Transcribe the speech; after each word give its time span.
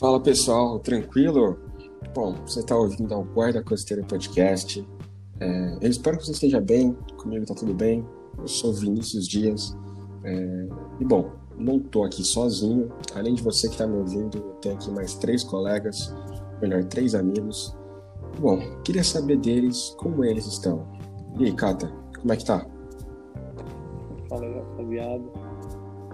Fala 0.00 0.18
pessoal, 0.18 0.78
tranquilo? 0.78 1.58
Bom, 2.14 2.34
você 2.46 2.60
está 2.60 2.74
ouvindo 2.74 3.12
ao 3.12 3.22
Guarda 3.22 3.62
Costeira 3.62 4.02
Podcast. 4.02 4.88
É, 5.38 5.76
eu 5.78 5.90
espero 5.90 6.16
que 6.16 6.24
você 6.24 6.32
esteja 6.32 6.58
bem, 6.58 6.96
comigo 7.18 7.42
está 7.42 7.54
tudo 7.54 7.74
bem. 7.74 8.02
Eu 8.38 8.48
sou 8.48 8.72
Vinícius 8.72 9.28
Dias. 9.28 9.76
É, 10.24 10.68
e 11.00 11.04
bom, 11.04 11.30
não 11.58 11.76
estou 11.76 12.02
aqui 12.02 12.24
sozinho. 12.24 12.90
Além 13.14 13.34
de 13.34 13.42
você 13.42 13.66
que 13.68 13.74
está 13.74 13.86
me 13.86 13.98
ouvindo, 13.98 14.38
eu 14.38 14.54
tenho 14.62 14.76
aqui 14.76 14.90
mais 14.90 15.16
três 15.16 15.44
colegas, 15.44 16.16
melhor, 16.62 16.82
três 16.84 17.14
amigos. 17.14 17.76
Bom, 18.38 18.58
queria 18.82 19.04
saber 19.04 19.36
deles 19.36 19.94
como 19.98 20.24
eles 20.24 20.46
estão. 20.46 20.88
E 21.38 21.44
aí, 21.44 21.52
Kata, 21.52 21.92
como 22.18 22.32
é 22.32 22.36
que 22.38 22.46
tá? 22.46 22.66
Fala 24.30 24.46
rapaziada. 24.50 25.24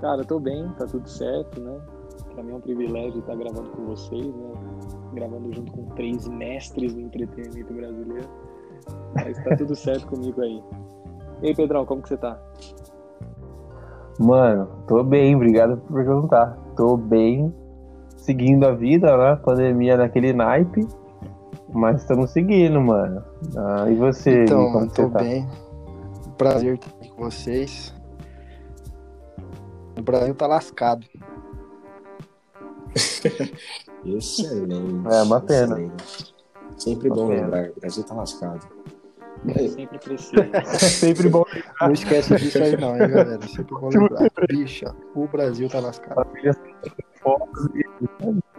Cara, 0.01 0.25
tô 0.25 0.41
bem, 0.41 0.69
tá 0.77 0.87
tudo 0.87 1.09
certo, 1.09 1.61
né? 1.61 1.96
Pra 2.37 2.45
mim 2.45 2.53
é 2.53 2.55
um 2.57 2.61
privilégio 2.61 3.21
estar 3.21 3.35
gravando 3.35 3.71
com 3.71 3.87
vocês, 3.87 4.27
né? 4.27 4.53
Gravando 5.15 5.51
junto 5.55 5.73
com 5.73 5.87
três 5.95 6.29
mestres 6.29 6.93
do 6.93 7.01
entretenimento 7.01 7.73
brasileiro. 7.73 8.29
Mas 9.15 9.43
tá 9.43 9.57
tudo 9.57 9.75
certo 9.75 10.07
comigo 10.13 10.43
aí. 10.43 10.63
E 11.41 11.49
aí, 11.49 11.57
Pedrão, 11.57 11.87
como 11.87 12.03
que 12.03 12.11
você 12.11 12.19
tá? 12.19 12.39
Mano, 14.21 14.69
tô 14.87 15.03
bem, 15.03 15.35
obrigado 15.35 15.79
por 15.79 15.95
perguntar. 15.95 16.59
Tô 16.77 16.99
bem, 16.99 17.51
seguindo 18.19 18.67
a 18.67 18.73
vida, 18.73 19.17
né? 19.17 19.37
Pandemia 19.37 19.97
naquele 19.97 20.35
naipe, 20.35 20.87
mas 21.73 22.03
estamos 22.03 22.33
seguindo, 22.33 22.79
mano. 22.83 23.25
Ah, 23.57 23.91
e 23.91 23.95
você? 23.95 24.45
Então, 24.45 24.73
como 24.73 24.89
tô 24.89 25.05
você 25.05 25.11
tá? 25.11 25.19
bem. 25.21 25.49
Prazer 26.37 26.75
estar 26.75 26.91
aqui 26.91 27.09
com 27.13 27.25
vocês. 27.25 27.95
O 29.99 30.03
Brasil 30.03 30.35
tá 30.35 30.47
lascado. 30.47 31.07
Excelente. 34.05 35.15
É, 35.15 35.23
uma 35.23 35.41
pena. 35.41 35.75
excelente. 35.81 36.35
Sempre 36.77 37.09
Uma 37.09 37.17
bom 37.17 37.29
pena. 37.29 37.43
lembrar, 37.43 37.71
o 37.71 37.81
Brasil 37.81 38.05
tá 38.05 38.15
lascado. 38.15 38.67
Sempre 39.69 39.99
precisa. 39.99 40.49
É 40.53 40.65
sempre 40.79 41.29
bom 41.29 41.45
Não 41.81 41.93
esquece 41.93 42.35
disso 42.37 42.59
aí 42.59 42.77
não, 42.77 42.93
hein, 42.93 43.09
galera. 43.09 43.41
Sempre 43.49 43.75
bom 43.75 43.89
lembrar. 43.89 44.31
Bicha, 44.49 44.95
o 45.15 45.27
Brasil 45.27 45.69
tá 45.69 45.81
lascado. 45.81 46.27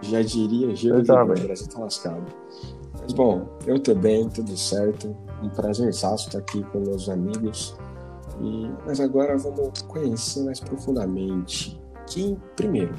Já 0.02 0.22
diria 0.22 0.72
Exatamente. 0.72 1.42
o 1.42 1.46
Brasil 1.46 1.68
tá 1.68 1.80
lascado. 1.80 2.26
Mas 3.02 3.14
bom, 3.14 3.48
eu 3.66 3.80
tô 3.80 3.96
bem, 3.96 4.30
tudo 4.30 4.56
certo. 4.58 5.16
Um 5.42 5.50
prazer 5.50 5.90
estar 5.90 6.16
aqui 6.36 6.64
com 6.72 6.80
meus 6.80 7.10
amigos. 7.10 7.76
E, 8.42 8.70
mas 8.86 9.00
agora 9.00 9.38
vamos 9.38 9.82
conhecer 9.84 10.44
mais 10.44 10.60
profundamente. 10.60 11.80
Quem, 12.08 12.38
primeiro, 12.56 12.94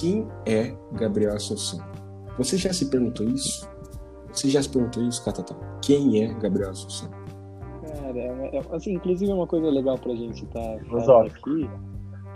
quem 0.00 0.26
é 0.46 0.74
Gabriel 0.92 1.34
Assunção? 1.34 1.78
Você 2.38 2.56
já 2.56 2.72
se 2.72 2.88
perguntou 2.88 3.26
isso? 3.26 3.68
Você 4.32 4.48
já 4.48 4.62
se 4.62 4.68
perguntou 4.70 5.02
isso, 5.02 5.24
Catatá? 5.24 5.54
Quem 5.82 6.22
é 6.24 6.32
Gabriel 6.34 6.70
Assunção? 6.70 7.10
Cara, 7.10 8.18
é 8.18 8.56
é- 8.56 8.62
assim, 8.76 8.94
inclusive 8.94 9.30
é 9.30 9.34
uma 9.34 9.46
coisa 9.46 9.68
legal 9.68 9.98
pra 9.98 10.14
gente 10.14 10.44
estar 10.44 10.60
falando 10.60 10.84
Filosófico. 10.84 11.50
aqui, 11.50 11.70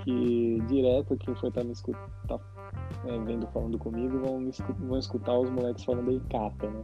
que 0.04 0.60
direto 0.68 1.16
quem 1.16 1.34
for 1.36 1.48
estar 1.48 1.64
me 1.64 1.72
escutar, 1.72 2.38
vendo 3.26 3.46
falando 3.48 3.78
comigo, 3.78 4.18
vão, 4.20 4.40
me 4.40 4.50
escu- 4.50 4.74
vão 4.80 4.98
escutar 4.98 5.38
os 5.38 5.48
moleques 5.50 5.84
falando 5.84 6.10
aí 6.10 6.20
Cata, 6.30 6.68
né? 6.70 6.82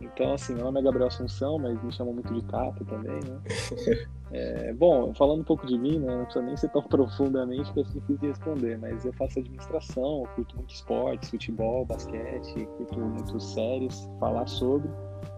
Então, 0.00 0.34
assim, 0.34 0.54
meu 0.54 0.64
nome 0.64 0.80
é 0.80 0.82
Gabriel 0.82 1.08
Assunção, 1.08 1.58
mas 1.58 1.82
me 1.82 1.90
chamam 1.92 2.12
muito 2.12 2.32
de 2.32 2.42
Cata 2.42 2.84
também, 2.84 3.20
né? 3.24 3.40
É, 4.32 4.72
bom, 4.72 5.14
falando 5.14 5.42
um 5.42 5.44
pouco 5.44 5.64
de 5.68 5.78
mim, 5.78 6.00
né? 6.00 6.16
Não 6.16 6.24
precisa 6.24 6.44
nem 6.44 6.56
ser 6.56 6.68
tão 6.70 6.82
profundamente 6.90 7.72
que 7.72 7.78
é 7.78 7.82
difícil 7.84 8.18
de 8.18 8.26
responder, 8.26 8.76
mas 8.76 9.04
eu 9.04 9.12
faço 9.12 9.38
administração, 9.38 10.22
eu 10.22 10.28
curto 10.34 10.56
muito 10.56 10.74
esportes, 10.74 11.30
futebol, 11.30 11.84
basquete, 11.86 12.66
curto 12.76 12.98
muito 12.98 13.38
séries, 13.38 14.10
falar 14.18 14.48
sobre 14.48 14.90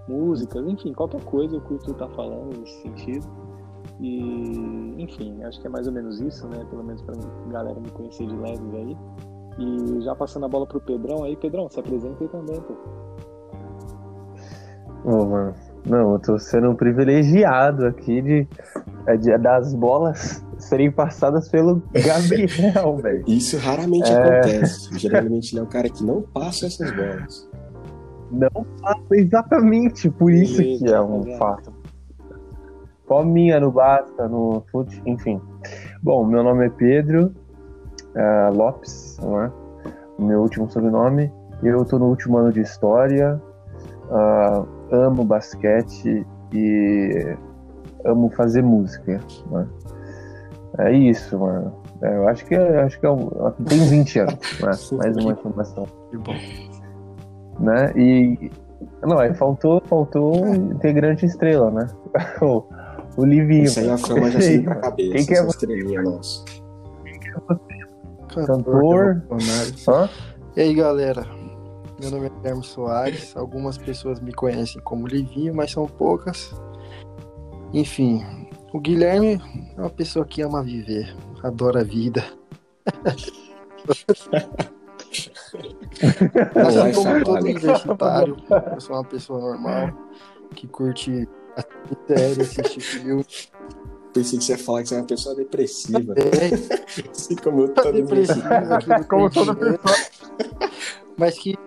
músicas, 0.09 0.67
enfim, 0.67 0.95
qualquer 0.95 1.23
coisa 1.25 1.57
eu 1.57 1.61
curto 1.61 1.93
estar 1.93 2.09
falando 2.09 2.59
nesse 2.59 2.81
sentido. 2.81 3.29
E, 4.01 4.95
enfim, 4.97 5.43
acho 5.45 5.61
que 5.61 5.67
é 5.67 5.71
mais 5.71 5.87
ou 5.87 5.93
menos 5.93 6.21
isso, 6.21 6.49
né? 6.49 6.65
Pelo 6.71 6.83
menos 6.83 7.03
pra 7.03 7.15
galera 7.51 7.79
me 7.79 7.91
conhecer 7.91 8.27
de 8.27 8.37
leves 8.37 8.75
aí. 8.75 8.97
E 9.59 10.01
já 10.03 10.15
passando 10.15 10.47
a 10.47 10.49
bola 10.49 10.67
pro 10.67 10.81
Pedrão 10.81 11.25
aí, 11.25 11.37
Pedrão, 11.37 11.69
se 11.69 11.79
apresenta 11.79 12.23
aí 12.23 12.29
também, 12.29 12.61
pô. 12.63 13.08
Ô, 15.05 15.25
mano. 15.25 15.55
Não, 15.87 16.13
eu 16.13 16.19
tô 16.19 16.39
sendo 16.39 16.71
um 16.71 16.75
privilegiado 16.75 17.87
aqui 17.87 18.21
de, 18.21 18.49
é, 19.07 19.17
de 19.17 19.37
das 19.39 19.73
bolas 19.73 20.45
serem 20.59 20.91
passadas 20.91 21.49
pelo 21.49 21.83
Gabriel, 21.95 22.97
velho. 23.01 23.25
Isso 23.27 23.57
raramente 23.59 24.11
É. 24.13 24.15
acontece. 24.41 24.99
Geralmente 24.99 25.53
ele 25.55 25.61
é 25.61 25.63
o 25.63 25.67
cara 25.67 25.89
que 25.89 26.05
não 26.05 26.21
passa 26.21 26.67
essas 26.67 26.91
bolas. 26.91 27.49
Não 28.31 28.67
faço 28.83 29.15
exatamente 29.15 30.11
por 30.11 30.31
isso 30.31 30.61
que 30.61 30.93
é 30.93 31.01
um 31.01 31.19
rapaziada. 31.21 31.39
fato. 31.39 31.73
Palminha 33.09 33.59
no 33.59 33.71
Basta, 33.73 34.29
no 34.29 34.63
Fute, 34.71 35.01
enfim. 35.07 35.41
Bom, 36.03 36.27
meu 36.27 36.43
nome 36.43 36.67
é 36.67 36.69
Pedro 36.69 37.33
eh, 38.15 38.51
Lopes, 38.53 39.19
não 39.23 39.43
é? 39.43 39.51
Meu 40.19 40.43
último 40.43 40.69
sobrenome. 40.71 41.33
Eu 41.63 41.83
tô 41.87 41.99
no 41.99 42.07
último 42.07 42.37
ano 42.37 42.53
de 42.53 42.61
História. 42.61 43.41
ah, 44.11 44.65
amo 44.91 45.25
basquete 45.25 46.27
e 46.53 47.37
amo 48.05 48.31
fazer 48.31 48.63
música. 48.63 49.21
né? 49.51 49.67
É 50.79 50.93
isso, 50.93 51.39
mano. 51.39 51.73
É, 52.03 52.15
eu 52.17 52.29
acho 52.29 52.45
que, 52.47 52.55
acho 52.55 53.01
que 53.01 53.07
é 53.07 53.11
um, 53.11 53.29
tem 53.67 53.79
20 53.89 54.19
anos, 54.21 54.35
né? 54.63 54.71
Mais 54.99 55.17
uma 55.17 55.33
informação 55.33 55.85
Que 56.11 56.17
bom. 56.19 56.35
né? 57.59 57.93
E 57.97 58.51
não, 59.03 59.19
aí 59.19 59.35
faltou, 59.35 59.83
faltou 59.87 60.45
um 60.45 60.55
integrante 60.73 61.27
estrela, 61.27 61.71
né? 61.71 61.87
O, 62.43 62.65
o 63.17 63.25
Livinho. 63.25 63.65
Isso 63.65 63.81
aí 63.81 63.91
a 63.91 63.99
fama 63.99 64.31
já 64.31 64.41
subiu 64.41 64.63
pra 64.65 64.75
cabeça. 64.77 65.13
Quem 65.13 65.27
que 65.27 65.35
é 65.35 65.43
você? 65.43 65.49
estrelinha 65.49 66.03
nossa. 66.03 66.45
Cantor. 68.47 69.15
revolucionário. 69.15 69.75
Hã? 69.89 70.09
E 70.57 70.61
aí, 70.61 70.75
galera? 70.75 71.27
Meu 72.01 72.11
nome 72.11 72.27
é 72.27 72.31
Guilherme 72.31 72.65
Soares. 72.65 73.37
Algumas 73.37 73.77
pessoas 73.77 74.21
me 74.21 74.33
conhecem 74.33 74.81
como 74.83 75.07
Livinho, 75.07 75.55
mas 75.55 75.73
são 75.73 75.87
poucas. 75.87 76.53
Enfim, 77.73 78.25
o 78.73 78.81
Guilherme 78.81 79.43
é 79.77 79.81
uma 79.81 79.91
pessoa 79.91 80.25
que 80.25 80.41
ama 80.43 80.63
viver, 80.63 81.15
adora 81.43 81.81
a 81.81 81.85
vida. 81.85 82.25
Assim 86.55 86.93
como 86.95 87.25
todo 87.25 87.43
universitário, 87.43 88.37
eu 88.75 88.81
sou 88.81 88.97
uma 88.97 89.05
pessoa 89.05 89.41
normal, 89.41 89.93
que 90.55 90.69
curte 90.69 91.29
série, 92.07 92.43
assistir 92.43 92.81
filme. 92.81 93.25
Pensei 94.13 94.39
que 94.39 94.45
você 94.45 94.53
ia 94.53 94.59
falar 94.59 94.83
que 94.83 94.89
você 94.89 94.95
é 94.95 94.99
uma 94.99 95.07
pessoa 95.07 95.35
depressiva. 95.35 96.15
É, 96.17 97.11
Assim 97.11 97.37
como 97.37 97.63
eu 97.63 97.75
tô 97.75 97.93
não 97.93 99.05
Como 99.05 99.31
toda 99.31 99.55
dinheiro, 99.55 99.81
mas 101.17 101.39
que, 101.39 101.59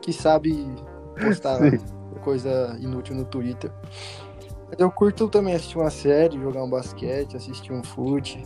que 0.00 0.12
sabe 0.12 0.66
postar 1.20 1.58
Sim. 1.58 1.78
coisa 2.22 2.76
inútil 2.80 3.16
no 3.16 3.24
Twitter. 3.24 3.70
Mas 4.68 4.78
eu 4.78 4.90
curto 4.90 5.28
também 5.28 5.54
assistir 5.54 5.78
uma 5.78 5.90
série, 5.90 6.40
jogar 6.40 6.62
um 6.62 6.70
basquete, 6.70 7.36
assistir 7.36 7.72
um 7.72 7.82
fute, 7.82 8.42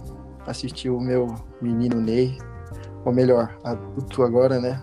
assistir 0.46 0.90
o 0.90 1.00
meu 1.00 1.34
menino 1.60 2.00
Ney, 2.00 2.38
ou 3.04 3.12
melhor, 3.12 3.56
adulto 3.62 4.22
agora, 4.22 4.60
né? 4.60 4.82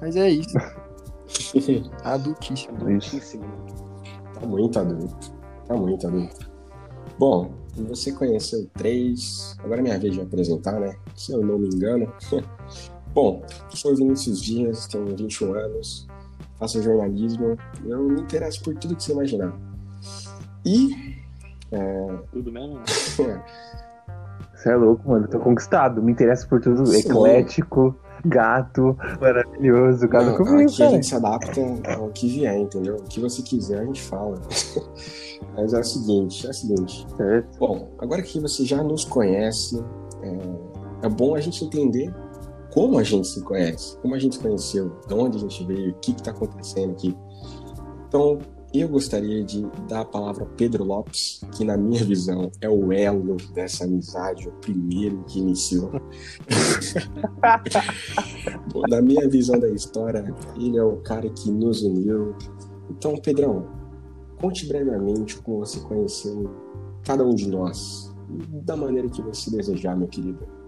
Mas 0.00 0.16
é 0.16 0.28
isso, 0.28 0.56
adultíssimo. 2.04 2.76
Adultíssimo. 2.76 3.44
Tá 4.34 4.46
muito 4.46 4.78
adulto. 4.78 5.32
Tá 5.66 5.76
muito 5.76 6.06
adulto. 6.06 6.50
Bom, 7.18 7.50
você 7.76 8.12
conheceu 8.12 8.66
três. 8.74 9.56
Agora 9.62 9.80
é 9.80 9.82
minha 9.82 9.98
vez 9.98 10.14
de 10.14 10.20
apresentar, 10.20 10.80
né? 10.80 10.94
Se 11.14 11.32
eu 11.32 11.42
não 11.44 11.58
me 11.58 11.68
engano. 11.68 12.12
Bom, 13.12 13.42
sou 13.70 13.96
Vinícius 13.96 14.40
Dias, 14.40 14.86
tenho 14.86 15.16
21 15.16 15.54
anos, 15.54 16.06
faço 16.58 16.80
jornalismo. 16.82 17.56
Eu 17.84 18.04
me 18.04 18.20
interesso 18.20 18.62
por 18.62 18.74
tudo 18.76 18.94
que 18.94 19.02
você 19.02 19.12
imaginar. 19.12 19.52
E. 20.64 21.16
Tudo 22.32 22.52
mesmo? 22.52 22.80
Você 24.54 24.68
é 24.68 24.76
louco, 24.76 25.08
mano. 25.08 25.24
Eu 25.24 25.30
tô 25.30 25.38
conquistado. 25.38 26.02
Me 26.02 26.12
interessa 26.12 26.46
por 26.46 26.60
tudo. 26.60 26.84
Sim. 26.84 26.98
Eclético, 26.98 27.96
gato, 28.26 28.94
maravilhoso. 29.18 30.06
Cada 30.06 30.32
Não, 30.32 30.36
comigo, 30.36 30.70
aqui 30.70 30.82
a 30.82 30.86
cara. 30.86 30.90
gente 30.90 31.06
se 31.06 31.14
adapta 31.14 31.60
ao 31.96 32.10
que 32.10 32.28
vier, 32.28 32.58
entendeu? 32.58 32.96
O 32.96 33.04
que 33.04 33.20
você 33.20 33.40
quiser, 33.40 33.80
a 33.80 33.84
gente 33.86 34.02
fala. 34.02 34.38
Mas 35.56 35.72
é 35.72 35.80
o 35.80 35.84
seguinte, 35.84 36.46
é 36.46 36.50
o 36.50 36.52
seguinte. 36.52 37.06
Certo. 37.16 37.58
Bom, 37.58 37.88
agora 37.98 38.20
que 38.20 38.38
você 38.38 38.66
já 38.66 38.82
nos 38.82 39.02
conhece, 39.02 39.82
é, 40.22 41.06
é 41.06 41.08
bom 41.08 41.34
a 41.34 41.40
gente 41.40 41.64
entender 41.64 42.12
como 42.72 42.98
a 42.98 43.02
gente 43.02 43.26
se 43.26 43.42
conhece, 43.42 43.96
como 43.98 44.14
a 44.14 44.18
gente 44.18 44.36
se 44.36 44.42
conheceu, 44.42 44.92
de 45.06 45.14
onde 45.14 45.38
a 45.38 45.40
gente 45.40 45.64
veio, 45.64 45.90
o 45.90 45.94
que 45.94 46.12
está 46.12 46.30
acontecendo 46.30 46.92
aqui. 46.92 47.16
Então, 48.08 48.38
eu 48.72 48.88
gostaria 48.88 49.42
de 49.42 49.66
dar 49.88 50.02
a 50.02 50.04
palavra 50.04 50.44
a 50.44 50.46
Pedro 50.46 50.84
Lopes, 50.84 51.40
que 51.56 51.64
na 51.64 51.76
minha 51.76 52.04
visão 52.04 52.52
é 52.60 52.68
o 52.68 52.92
elo 52.92 53.36
dessa 53.52 53.82
amizade, 53.84 54.48
o 54.48 54.52
primeiro 54.52 55.24
que 55.24 55.40
iniciou. 55.40 55.90
na 58.88 59.02
minha 59.02 59.28
visão 59.28 59.58
da 59.58 59.68
história, 59.68 60.32
ele 60.56 60.78
é 60.78 60.84
o 60.84 60.98
cara 60.98 61.28
que 61.30 61.50
nos 61.50 61.82
uniu. 61.82 62.36
Então, 62.88 63.16
Pedrão, 63.16 63.66
conte 64.40 64.66
brevemente 64.66 65.36
como 65.42 65.58
você 65.58 65.80
conheceu 65.80 66.48
cada 67.04 67.24
um 67.24 67.34
de 67.34 67.48
nós, 67.48 68.14
da 68.64 68.76
maneira 68.76 69.08
que 69.08 69.20
você 69.20 69.50
desejar, 69.50 69.96
meu 69.96 70.06
querido. 70.06 70.59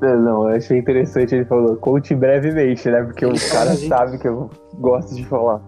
Não, 0.00 0.48
eu 0.48 0.56
achei 0.56 0.78
interessante 0.78 1.34
ele 1.34 1.44
falou, 1.44 1.76
conte 1.76 2.14
brevemente, 2.14 2.88
né? 2.88 3.02
Porque 3.02 3.26
o 3.26 3.32
cara 3.50 3.74
sabe 3.74 4.18
que 4.18 4.28
eu 4.28 4.48
gosto 4.74 5.14
de 5.14 5.24
falar. 5.26 5.60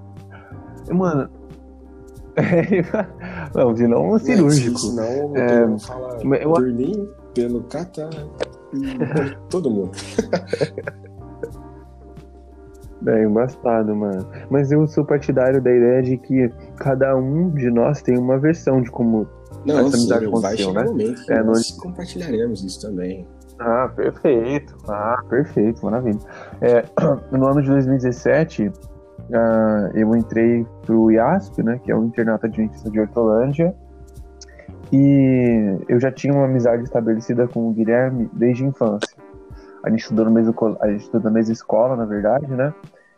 Mano. 0.90 1.28
não, 3.54 3.74
de 3.74 3.86
não 3.86 4.18
cirúrgico. 4.18 4.78
Não, 4.94 5.36
é, 5.36 5.78
fala 5.78 6.18
eu... 6.22 6.52
Berlim 6.52 7.08
pelo 7.34 7.62
Cata 7.64 8.08
todo 9.50 9.70
mundo. 9.70 9.92
É 13.06 13.24
embaçado, 13.24 13.94
mano. 13.96 14.26
Mas 14.48 14.70
eu 14.70 14.86
sou 14.86 15.04
partidário 15.04 15.60
da 15.60 15.74
ideia 15.74 16.02
de 16.02 16.16
que 16.18 16.48
cada 16.76 17.16
um 17.16 17.50
de 17.50 17.70
nós 17.70 18.02
tem 18.02 18.16
uma 18.16 18.38
versão 18.38 18.80
de 18.80 18.90
como 18.90 19.26
não, 19.64 19.86
essa 19.86 19.96
amizade 19.96 20.24
sim, 20.24 20.30
aconteceu, 20.30 20.72
né? 20.72 20.84
Momento 20.84 21.32
é, 21.32 21.42
nós 21.42 21.70
compartilharemos 21.72 22.62
isso 22.62 22.80
também. 22.80 23.26
Ah, 23.60 23.90
perfeito. 23.94 24.74
Ah, 24.88 25.22
perfeito, 25.28 25.84
maravilha. 25.84 26.18
É, 26.62 26.82
no 27.30 27.46
ano 27.46 27.62
de 27.62 27.68
2017, 27.68 28.68
uh, 28.68 28.72
ah, 29.34 29.90
eu 29.94 30.16
entrei 30.16 30.66
pro 30.86 31.10
IASP, 31.10 31.62
né, 31.62 31.78
que 31.84 31.92
é 31.92 31.94
o 31.94 32.02
Internato 32.02 32.46
Adventista 32.46 32.90
de 32.90 32.98
Hortolândia, 32.98 33.74
e 34.90 35.78
eu 35.88 36.00
já 36.00 36.10
tinha 36.10 36.32
uma 36.32 36.46
amizade 36.46 36.84
estabelecida 36.84 37.46
com 37.46 37.68
o 37.68 37.72
Guilherme 37.72 38.30
desde 38.32 38.64
a 38.64 38.68
infância. 38.68 39.16
A 39.84 39.90
gente 39.90 40.00
estudou 40.00 40.24
no 40.24 40.30
mesmo, 40.30 40.54
a 40.80 40.88
gente 40.88 41.02
estudou 41.02 41.22
na 41.22 41.30
mesma 41.30 41.52
escola, 41.52 41.96
na 41.96 42.06
verdade, 42.06 42.46
né? 42.46 42.72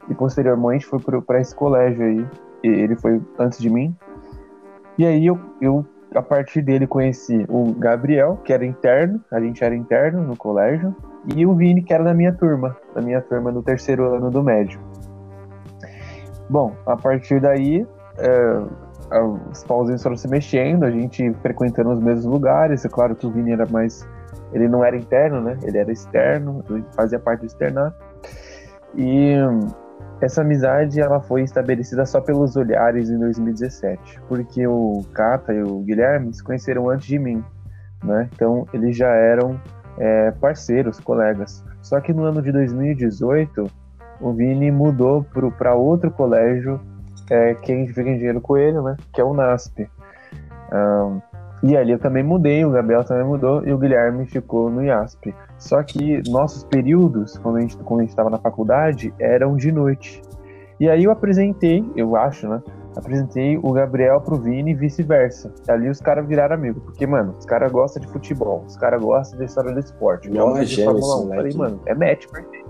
E 0.08 0.14
posteriormente 0.14 0.84
foi 0.84 1.00
para 1.22 1.40
esse 1.40 1.54
colégio 1.54 2.04
aí. 2.04 2.26
Ele 2.62 2.94
foi 2.96 3.20
antes 3.38 3.58
de 3.58 3.70
mim. 3.70 3.96
E 4.98 5.06
aí 5.06 5.26
eu, 5.26 5.38
eu 5.60 5.84
a 6.14 6.22
partir 6.22 6.62
dele 6.62 6.86
conheci 6.86 7.44
o 7.48 7.72
Gabriel, 7.74 8.38
que 8.44 8.52
era 8.52 8.64
interno, 8.64 9.20
a 9.30 9.40
gente 9.40 9.62
era 9.62 9.74
interno 9.74 10.22
no 10.22 10.36
colégio, 10.36 10.94
e 11.34 11.46
o 11.46 11.54
Vini, 11.54 11.82
que 11.82 11.92
era 11.92 12.04
da 12.04 12.14
minha 12.14 12.32
turma, 12.32 12.76
da 12.94 13.00
minha 13.00 13.20
turma 13.20 13.50
no 13.50 13.62
terceiro 13.62 14.14
ano 14.14 14.30
do 14.30 14.42
médio. 14.42 14.80
Bom, 16.50 16.74
a 16.84 16.96
partir 16.96 17.40
daí, 17.40 17.86
é, 18.18 18.62
os 19.50 19.62
pauzinhos 19.64 20.02
foram 20.02 20.16
se 20.16 20.28
mexendo, 20.28 20.84
a 20.84 20.90
gente 20.90 21.32
frequentando 21.42 21.90
os 21.90 22.00
mesmos 22.00 22.24
lugares. 22.24 22.84
É 22.84 22.88
claro 22.88 23.14
que 23.14 23.26
o 23.26 23.30
Vini 23.30 23.52
era 23.52 23.66
mais. 23.66 24.06
Ele 24.52 24.68
não 24.68 24.84
era 24.84 24.96
interno, 24.96 25.40
né? 25.40 25.58
Ele 25.62 25.78
era 25.78 25.90
externo, 25.90 26.62
fazia 26.94 27.18
parte 27.18 27.40
do 27.40 27.46
externato. 27.46 27.96
E 28.94 29.34
essa 30.24 30.42
amizade 30.42 31.00
ela 31.00 31.20
foi 31.20 31.42
estabelecida 31.42 32.06
só 32.06 32.20
pelos 32.20 32.56
olhares 32.56 33.10
em 33.10 33.18
2017, 33.18 34.20
porque 34.28 34.66
o 34.66 35.04
Cata 35.12 35.52
e 35.52 35.62
o 35.62 35.80
Guilherme 35.80 36.32
se 36.32 36.42
conheceram 36.42 36.88
antes 36.88 37.06
de 37.06 37.18
mim, 37.18 37.44
né? 38.04 38.28
Então 38.32 38.66
eles 38.72 38.96
já 38.96 39.08
eram 39.08 39.60
é, 39.98 40.30
parceiros, 40.30 41.00
colegas. 41.00 41.64
Só 41.80 42.00
que 42.00 42.12
no 42.12 42.24
ano 42.24 42.40
de 42.40 42.52
2018 42.52 43.70
o 44.20 44.32
Vini 44.32 44.70
mudou 44.70 45.26
para 45.58 45.74
outro 45.74 46.10
colégio 46.10 46.80
é, 47.28 47.54
que 47.54 47.72
a 47.72 47.74
gente 47.74 47.92
fica 47.92 48.08
em 48.08 48.16
dinheiro 48.16 48.40
com 48.40 48.56
ele, 48.56 48.80
né? 48.80 48.96
Que 49.12 49.20
é 49.20 49.24
o 49.24 49.34
NASP. 49.34 49.88
Um, 50.72 51.20
e 51.62 51.76
ali 51.76 51.92
eu 51.92 51.98
também 51.98 52.24
mudei, 52.24 52.64
o 52.64 52.70
Gabriel 52.70 53.04
também 53.04 53.24
mudou 53.24 53.64
e 53.64 53.72
o 53.72 53.78
Guilherme 53.78 54.26
ficou 54.26 54.68
no 54.68 54.82
IASP. 54.84 55.32
Só 55.58 55.80
que 55.82 56.20
nossos 56.28 56.64
períodos, 56.64 57.38
quando 57.38 57.58
a 57.58 57.60
gente 57.60 57.76
estava 58.08 58.28
na 58.28 58.38
faculdade, 58.38 59.14
eram 59.18 59.56
de 59.56 59.70
noite. 59.70 60.20
E 60.80 60.88
aí 60.88 61.04
eu 61.04 61.12
apresentei, 61.12 61.84
eu 61.94 62.16
acho, 62.16 62.48
né? 62.48 62.60
Apresentei 62.96 63.56
o 63.62 63.72
Gabriel 63.72 64.20
pro 64.20 64.36
Vini 64.36 64.72
e 64.72 64.74
vice-versa. 64.74 65.54
Ali 65.68 65.88
os 65.88 66.00
caras 66.00 66.26
viraram 66.26 66.56
amigos. 66.56 66.82
Porque, 66.82 67.06
mano, 67.06 67.36
os 67.38 67.46
caras 67.46 67.70
gostam 67.70 68.02
de 68.02 68.08
futebol, 68.08 68.64
os 68.66 68.76
caras 68.76 69.00
gostam 69.00 69.38
da 69.38 69.44
história 69.44 69.72
do 69.72 69.78
esporte. 69.78 70.28
Não 70.28 70.48
gostam 70.48 70.64
de 70.64 70.84
Fórmula 70.84 71.24
1. 71.24 71.28
Falei, 71.28 71.54
mano, 71.54 71.80
é 71.86 71.94
match 71.94 72.26
perfeito. 72.26 72.68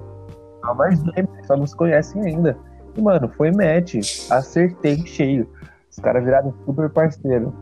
Não, 0.62 0.74
mas 0.74 1.02
só 1.46 1.56
não 1.56 1.66
se 1.66 1.74
conhecem 1.74 2.22
ainda. 2.22 2.58
E, 2.94 3.00
mano, 3.00 3.28
foi 3.36 3.50
match. 3.50 3.94
Acertei 4.30 4.98
cheio. 5.06 5.48
Os 5.90 5.98
caras 5.98 6.22
viraram 6.22 6.54
super 6.64 6.88
parceiro, 6.90 7.52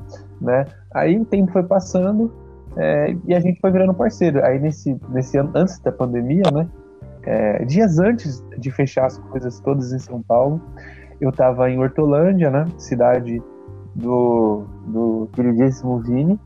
né? 0.41 0.65
Aí 0.95 1.19
o 1.19 1.25
tempo 1.25 1.53
foi 1.53 1.63
passando 1.63 2.33
é, 2.77 3.17
e 3.27 3.35
a 3.35 3.41
gente 3.41 3.61
foi 3.61 3.71
virando 3.71 3.95
parceiro. 3.95 4.45
Aí 4.45 4.59
nesse, 4.59 4.99
nesse 5.11 5.37
ano, 5.37 5.51
antes 5.55 5.79
da 5.81 5.93
pandemia, 5.93 6.45
né? 6.53 6.69
É, 7.23 7.65
dias 7.65 7.99
antes 7.99 8.43
de 8.59 8.71
fechar 8.71 9.07
as 9.07 9.19
coisas 9.19 9.61
todas 9.61 9.93
em 9.93 9.99
São 9.99 10.23
Paulo, 10.23 10.61
eu 11.21 11.31
estava 11.31 11.71
em 11.71 11.79
Hortolândia, 11.79 12.51
né? 12.51 12.67
Cidade 12.79 13.43
do, 13.95 14.65
do 14.87 15.29
queridíssimo 15.33 15.99
Vini. 16.01 16.39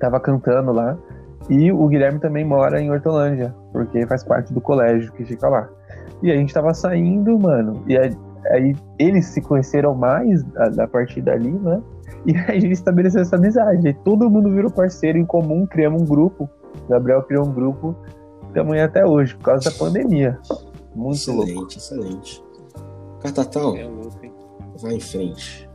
Tava 0.00 0.18
cantando 0.18 0.72
lá. 0.72 0.96
E 1.48 1.70
o 1.70 1.86
Guilherme 1.86 2.18
também 2.18 2.44
mora 2.44 2.80
em 2.80 2.90
Hortolândia, 2.90 3.54
porque 3.70 4.06
faz 4.06 4.24
parte 4.24 4.52
do 4.52 4.60
colégio 4.60 5.12
que 5.12 5.24
fica 5.24 5.46
lá. 5.48 5.68
E 6.22 6.32
a 6.32 6.36
gente 6.36 6.54
tava 6.54 6.72
saindo, 6.72 7.38
mano. 7.38 7.82
E 7.86 7.98
aí, 7.98 8.16
aí 8.50 8.74
eles 8.98 9.26
se 9.26 9.42
conheceram 9.42 9.94
mais 9.94 10.42
a, 10.56 10.84
a 10.84 10.88
partir 10.88 11.20
dali, 11.20 11.52
né? 11.52 11.82
E 12.26 12.36
a 12.48 12.52
gente 12.52 12.72
estabeleceu 12.72 13.22
essa 13.22 13.36
amizade. 13.36 13.88
E 13.88 13.94
todo 13.94 14.30
mundo 14.30 14.50
virou 14.50 14.70
parceiro 14.70 15.18
em 15.18 15.24
comum, 15.24 15.66
criamos 15.66 16.02
um 16.02 16.06
grupo. 16.06 16.48
O 16.84 16.88
Gabriel 16.88 17.22
criou 17.22 17.46
um 17.46 17.52
grupo 17.52 17.94
também 18.52 18.80
até 18.80 19.04
hoje, 19.04 19.34
por 19.36 19.44
causa 19.44 19.70
da 19.70 19.76
pandemia. 19.76 20.38
Muito 20.94 21.16
excelente, 21.16 21.54
louco. 21.54 21.72
excelente. 21.72 22.44
Catatal, 23.20 23.76
é 23.76 23.84
louco, 23.84 24.20
vai 24.80 24.94
em 24.94 25.00
frente. 25.00 25.68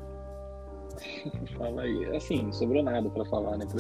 Fala 1.57 1.81
aí. 1.81 2.16
Assim, 2.16 2.52
sobrou 2.52 2.84
nada 2.84 3.10
pra 3.10 3.25
falar, 3.25 3.57
né? 3.57 3.66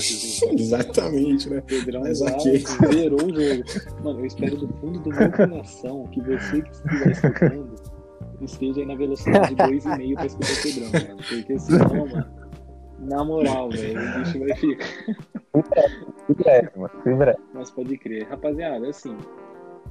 Exatamente, 0.57 1.49
né? 1.49 1.61
Pedrão 1.61 2.01
Mas 2.01 2.21
aqui. 2.21 2.59
zerou 2.93 3.19
o 3.19 3.29
jogo. 3.29 3.63
Mano, 4.03 4.19
eu 4.19 4.25
espero 4.25 4.57
do 4.57 4.67
fundo 4.79 4.99
do 4.99 5.09
meu 5.09 5.31
coração 5.31 6.03
que 6.11 6.21
você 6.21 6.61
que 6.61 6.71
estiver 6.71 7.11
escutando 7.11 7.75
esteja 8.41 8.81
aí 8.81 8.85
na 8.85 8.95
velocidade 8.95 9.55
2,5 9.55 10.13
pra 10.15 10.25
escutar 10.25 10.51
o 10.51 10.61
Pedrão, 10.61 10.91
mano. 10.91 11.23
Porque 11.27 11.59
senão, 11.59 12.07
mano, 12.07 12.25
na 13.01 13.23
moral, 13.23 13.69
velho, 13.69 13.99
o 13.99 14.19
bicho 14.19 14.39
vai 14.39 14.55
ficar. 14.55 14.85
Em 15.53 15.61
breve. 16.33 16.71
Em 17.05 17.15
breve. 17.15 17.39
Mas 17.53 17.71
pode 17.71 17.97
crer. 17.97 18.27
Rapaziada, 18.27 18.87
assim, 18.87 19.17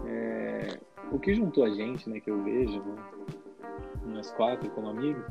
é... 0.07 0.79
o 1.13 1.19
que 1.19 1.35
juntou 1.35 1.65
a 1.65 1.71
gente, 1.71 2.09
né, 2.09 2.21
que 2.21 2.31
eu 2.31 2.43
vejo, 2.43 2.81
né, 2.83 2.97
nós 4.07 4.31
quatro 4.33 4.71
como 4.71 4.89
amigos, 4.89 5.25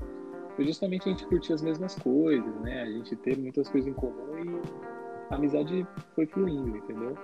foi 0.56 0.66
justamente 0.66 1.08
a 1.08 1.12
gente 1.12 1.26
curtir 1.28 1.54
as 1.54 1.62
mesmas 1.62 1.96
coisas, 1.96 2.56
né? 2.62 2.82
A 2.82 2.86
gente 2.88 3.16
ter 3.18 3.38
muitas 3.38 3.70
coisas 3.70 3.88
em 3.88 3.94
comum 3.94 4.40
e 4.40 4.62
a 5.30 5.36
amizade 5.36 5.86
foi 6.16 6.26
fluindo, 6.26 6.76
entendeu? 6.76 7.16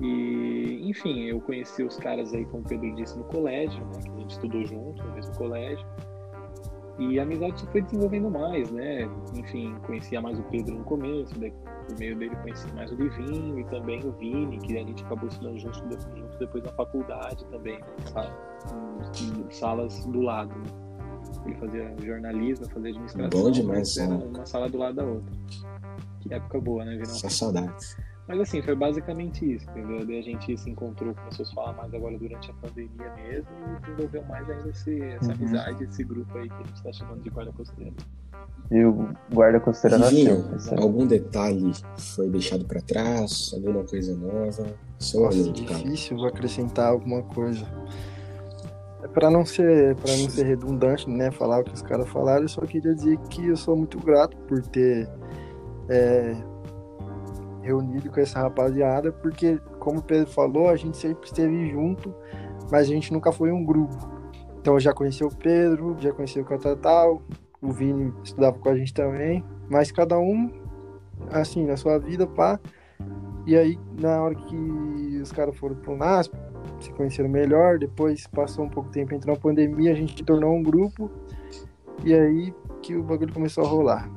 E, 0.00 0.88
enfim, 0.88 1.24
eu 1.24 1.40
conheci 1.40 1.82
os 1.82 1.96
caras 1.96 2.34
aí, 2.34 2.44
como 2.46 2.64
o 2.64 2.68
Pedro 2.68 2.94
disse, 2.96 3.16
no 3.16 3.24
colégio, 3.24 3.84
né? 3.86 4.02
Que 4.02 4.10
a 4.10 4.20
gente 4.20 4.30
estudou 4.30 4.64
junto 4.64 5.02
no 5.02 5.14
mesmo 5.14 5.36
colégio. 5.36 5.86
E 6.98 7.18
a 7.18 7.22
amizade 7.22 7.64
foi 7.70 7.80
desenvolvendo 7.80 8.28
mais, 8.28 8.70
né? 8.72 9.08
Enfim, 9.34 9.76
conhecia 9.86 10.20
mais 10.20 10.38
o 10.38 10.42
Pedro 10.44 10.74
no 10.76 10.84
começo, 10.84 11.32
por 11.34 11.98
meio 11.98 12.16
dele 12.16 12.34
conheci 12.42 12.72
mais 12.72 12.90
o 12.90 12.96
Livinho 12.96 13.58
e 13.58 13.64
também 13.64 14.04
o 14.04 14.12
Vini, 14.12 14.58
que 14.58 14.76
a 14.76 14.82
gente 14.82 15.04
acabou 15.04 15.28
estudando 15.28 15.58
junto, 15.58 15.78
junto 15.78 16.38
depois 16.38 16.64
na 16.64 16.72
faculdade 16.72 17.44
também, 17.46 17.78
né? 17.78 18.32
em 19.22 19.50
salas 19.50 20.04
do 20.06 20.20
lado, 20.20 20.54
né? 20.58 20.88
Ele 21.46 21.54
fazia 21.56 21.94
jornalismo, 22.04 22.66
fazia 22.68 22.90
administração. 22.90 23.42
Bom 23.42 23.50
demais, 23.50 23.96
né? 23.96 24.06
Uma 24.06 24.46
sala 24.46 24.68
do 24.68 24.78
lado 24.78 24.96
da 24.96 25.04
outra. 25.04 25.32
Que 26.20 26.34
época 26.34 26.60
boa, 26.60 26.84
né, 26.84 26.92
Vinão? 26.92 27.06
Só 27.06 27.28
saudades. 27.28 27.96
Mas 28.28 28.40
assim, 28.40 28.60
foi 28.60 28.74
basicamente 28.74 29.54
isso, 29.54 29.68
entendeu? 29.70 30.04
Daí 30.04 30.18
a 30.18 30.22
gente 30.22 30.54
se 30.54 30.68
encontrou, 30.68 31.14
começou 31.14 31.46
a 31.46 31.54
falar 31.54 31.72
mais 31.72 31.94
agora 31.94 32.18
durante 32.18 32.50
a 32.50 32.54
pandemia 32.54 33.14
mesmo 33.16 33.48
e 33.66 33.80
desenvolveu 33.80 34.22
mais 34.24 34.50
ainda 34.50 34.68
esse, 34.68 35.00
essa 35.00 35.28
uhum. 35.28 35.32
amizade, 35.32 35.84
esse 35.84 36.04
grupo 36.04 36.36
aí 36.36 36.46
que 36.46 36.54
a 36.54 36.58
gente 36.58 36.74
está 36.74 36.92
chamando 36.92 37.22
de 37.22 37.30
guarda 37.30 37.52
costeira. 37.52 37.92
E 38.70 38.84
o 38.84 39.08
guarda 39.32 39.58
costeira 39.58 39.96
nasceu. 39.96 40.44
Algum 40.76 41.06
detalhe 41.06 41.72
foi 41.96 42.28
deixado 42.28 42.66
para 42.66 42.82
trás? 42.82 43.50
Alguma 43.54 43.82
coisa 43.84 44.14
nova? 44.14 44.66
Só 44.98 45.20
Nossa, 45.20 45.48
é 45.48 45.52
difícil 45.52 46.22
acrescentar 46.26 46.88
alguma 46.88 47.22
coisa. 47.22 47.66
É 49.02 49.08
para 49.08 49.30
não 49.30 49.46
ser 49.46 49.96
para 49.96 50.14
não 50.18 50.28
ser 50.28 50.44
redundante, 50.44 51.08
né, 51.08 51.30
falar 51.30 51.60
o 51.60 51.64
que 51.64 51.72
os 51.72 51.80
caras 51.80 52.06
falaram, 52.10 52.42
eu 52.42 52.48
só 52.48 52.60
queria 52.60 52.94
dizer 52.94 53.16
que 53.30 53.46
eu 53.46 53.56
sou 53.56 53.74
muito 53.74 53.98
grato 53.98 54.36
por 54.48 54.60
ter 54.66 55.08
é, 55.88 56.36
reunido 57.68 58.10
com 58.10 58.20
essa 58.20 58.40
rapaziada, 58.40 59.12
porque, 59.12 59.60
como 59.78 59.98
o 59.98 60.02
Pedro 60.02 60.30
falou, 60.30 60.68
a 60.68 60.76
gente 60.76 60.96
sempre 60.96 61.26
esteve 61.26 61.70
junto, 61.70 62.14
mas 62.70 62.88
a 62.88 62.92
gente 62.92 63.12
nunca 63.12 63.30
foi 63.30 63.52
um 63.52 63.64
grupo. 63.64 63.96
Então 64.60 64.74
eu 64.74 64.80
já 64.80 64.92
conheci 64.92 65.22
o 65.24 65.30
Pedro, 65.30 65.96
já 65.98 66.12
conheci 66.12 66.40
o 66.40 66.44
Catatal, 66.44 67.22
o 67.60 67.70
Vini 67.70 68.12
estudava 68.24 68.58
com 68.58 68.68
a 68.68 68.76
gente 68.76 68.92
também, 68.92 69.44
mas 69.68 69.92
cada 69.92 70.18
um, 70.18 70.50
assim, 71.30 71.64
na 71.66 71.76
sua 71.76 71.98
vida, 71.98 72.26
pá. 72.26 72.58
E 73.46 73.56
aí, 73.56 73.78
na 73.98 74.22
hora 74.22 74.34
que 74.34 75.20
os 75.22 75.32
caras 75.32 75.56
foram 75.56 75.76
pro 75.76 75.96
NASP, 75.96 76.34
se 76.80 76.92
conheceram 76.92 77.28
melhor, 77.28 77.78
depois 77.78 78.26
passou 78.26 78.64
um 78.64 78.68
pouco 78.68 78.90
tempo, 78.90 79.14
entrou 79.14 79.34
a 79.34 79.38
pandemia, 79.38 79.92
a 79.92 79.94
gente 79.94 80.22
tornou 80.22 80.54
um 80.54 80.62
grupo, 80.62 81.10
e 82.04 82.14
aí 82.14 82.54
que 82.82 82.94
o 82.94 83.02
bagulho 83.02 83.32
começou 83.32 83.64
a 83.64 83.68
rolar. 83.68 84.10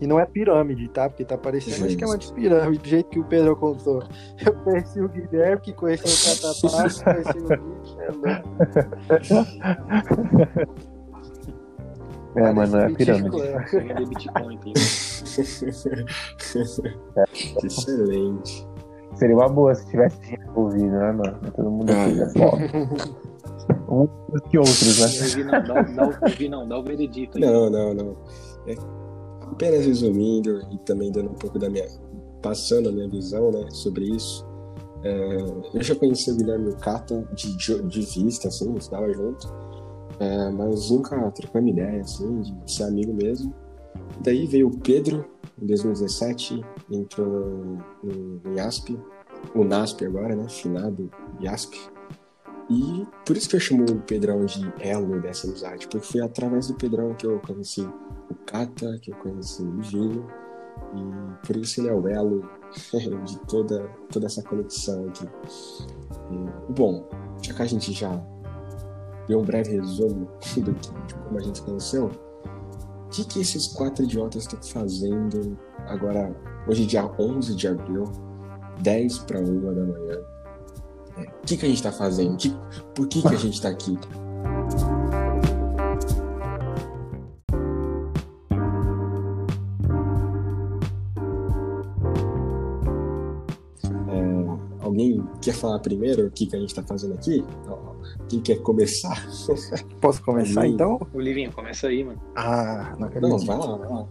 E 0.00 0.06
não 0.06 0.18
é 0.18 0.24
pirâmide, 0.24 0.88
tá? 0.88 1.08
Porque 1.08 1.24
tá 1.24 1.36
parecendo 1.36 1.84
um 1.84 1.88
esquema 1.88 2.16
de 2.16 2.32
pirâmide, 2.32 2.82
do 2.82 2.88
jeito 2.88 3.10
que 3.10 3.18
o 3.20 3.24
Pedro 3.24 3.54
contou. 3.54 4.02
Eu 4.44 4.54
conheci 4.64 5.00
o 5.00 5.08
Guilherme, 5.08 5.60
que 5.60 5.72
conheceu 5.74 6.08
o 6.08 6.16
Catapá, 6.40 6.88
conheci 7.04 7.38
o 7.38 7.48
Gui, 7.48 7.96
é 8.00 8.10
louco. 8.12 8.48
É, 12.36 12.52
mas 12.52 12.70
não 12.70 12.80
é 12.80 12.90
pirâmide. 12.94 13.36
Bitcoin, 14.08 14.56
tem. 14.58 14.72
Excelente. 17.64 18.66
Seria 19.14 19.36
uma 19.36 19.48
boa 19.48 19.74
se 19.74 19.86
tivesse 19.90 20.18
dinheiro 20.20 20.44
envolvido, 20.50 20.86
né, 20.86 21.12
mano? 21.12 21.38
Todo 21.54 21.70
mundo 21.70 21.90
Ah, 21.92 22.04
aqui 22.04 22.20
é. 22.20 22.22
é 22.22 22.28
foda. 22.30 22.62
Uns 23.88 24.40
que 24.48 24.58
outros, 24.58 25.36
né? 25.36 25.44
Não, 25.44 25.50
dá, 25.50 25.82
dá, 25.82 26.48
não, 26.48 26.68
dá 26.68 26.78
o 26.78 26.82
veredito 26.84 27.36
aí. 27.36 27.44
Não, 27.44 27.68
não, 27.68 27.92
não. 27.92 28.16
É, 28.66 28.74
apenas 29.52 29.86
resumindo 29.86 30.60
e 30.70 30.78
também 30.78 31.10
dando 31.10 31.30
um 31.30 31.34
pouco 31.34 31.58
da 31.58 31.68
minha. 31.68 31.86
passando 32.42 32.88
a 32.88 32.92
minha 32.92 33.08
visão 33.08 33.50
né, 33.50 33.68
sobre 33.70 34.06
isso. 34.06 34.46
É, 35.02 35.36
eu 35.74 35.82
já 35.82 35.94
conheci 35.94 36.30
o 36.30 36.36
Guilherme 36.36 36.74
Cata 36.76 37.26
de, 37.34 37.56
de, 37.56 38.00
vista, 38.02 38.48
assim, 38.48 38.74
estava 38.74 39.10
junto, 39.12 39.46
é, 40.18 40.50
mas 40.50 40.90
nunca 40.90 41.30
trocamos 41.30 41.70
ideia, 41.70 42.02
assim, 42.02 42.40
de 42.42 42.72
ser 42.72 42.84
amigo 42.84 43.12
mesmo. 43.14 43.54
Daí 44.22 44.46
veio 44.46 44.68
o 44.68 44.78
Pedro, 44.78 45.24
em 45.60 45.66
2017, 45.66 46.62
entrou 46.90 47.26
no, 47.26 47.84
no, 48.02 48.40
no 48.44 48.56
IASP, 48.56 48.98
o 49.54 49.64
NASP 49.64 50.04
agora, 50.04 50.36
né, 50.36 50.46
finado 50.48 51.10
IASP. 51.40 51.78
E 52.68 53.06
por 53.26 53.36
isso 53.36 53.48
que 53.48 53.56
eu 53.56 53.60
chamo 53.60 53.84
o 53.84 54.00
Pedrão 54.02 54.44
de 54.44 54.72
elo 54.80 55.20
dessa 55.20 55.46
amizade, 55.46 55.88
porque 55.88 56.06
foi 56.06 56.20
através 56.20 56.68
do 56.68 56.74
Pedrão 56.74 57.14
que 57.14 57.26
eu 57.26 57.40
conheci 57.40 57.86
o 58.30 58.34
Cata, 58.46 58.98
que 59.00 59.12
eu 59.12 59.16
conheci 59.16 59.62
o 59.62 59.80
Vinho, 59.80 60.26
e 60.94 61.46
por 61.46 61.56
isso 61.56 61.80
ele 61.80 61.88
é 61.88 61.94
o 61.94 62.08
elo 62.08 62.48
de 63.24 63.38
toda, 63.46 63.88
toda 64.12 64.26
essa 64.26 64.42
conexão 64.42 65.06
aqui. 65.08 65.26
E, 66.30 66.72
bom, 66.72 67.08
já 67.42 67.54
que 67.54 67.62
a 67.62 67.66
gente 67.66 67.92
já 67.92 68.20
deu 69.28 69.40
um 69.40 69.44
breve 69.44 69.72
resumo 69.72 70.26
do 70.56 70.74
que, 70.74 70.90
de 71.06 71.14
como 71.26 71.38
a 71.38 71.42
gente 71.42 71.62
conheceu, 71.62 72.06
o 72.06 73.08
que, 73.10 73.24
que 73.24 73.40
esses 73.40 73.66
quatro 73.68 74.04
idiotas 74.04 74.42
estão 74.44 74.62
fazendo 74.62 75.58
agora, 75.88 76.34
hoje 76.68 76.86
dia 76.86 77.04
11 77.18 77.54
de 77.56 77.66
abril, 77.68 78.04
10 78.82 79.18
para 79.20 79.40
1 79.40 79.44
da 79.74 79.82
manhã? 79.84 80.18
É, 81.16 81.22
O 81.22 81.46
que, 81.46 81.56
que 81.56 81.64
a 81.66 81.68
gente 81.68 81.78
está 81.78 81.90
fazendo? 81.92 82.36
Que- 82.36 82.54
por 82.94 83.08
que, 83.08 83.20
que 83.20 83.28
a 83.28 83.36
gente 83.36 83.54
está 83.54 83.68
aqui? 83.68 83.98
Quer 95.50 95.58
falar 95.58 95.78
primeiro 95.80 96.26
o 96.26 96.30
que, 96.30 96.46
que 96.46 96.56
a 96.56 96.58
gente 96.58 96.68
está 96.70 96.82
fazendo 96.82 97.14
aqui? 97.14 97.44
Quem 98.28 98.40
quer 98.40 98.56
começar? 98.62 99.26
Posso 100.00 100.22
começar 100.22 100.66
então? 100.66 101.00
Ô, 101.12 101.20
Livinho, 101.20 101.52
começa 101.52 101.88
aí, 101.88 102.04
mano. 102.04 102.20
Ah, 102.36 102.90
não 102.92 103.00
Não, 103.00 103.06
acredito. 103.08 103.46
vai 103.46 103.58
lá, 103.58 103.76
vai 103.76 103.88
lá. 103.88 104.06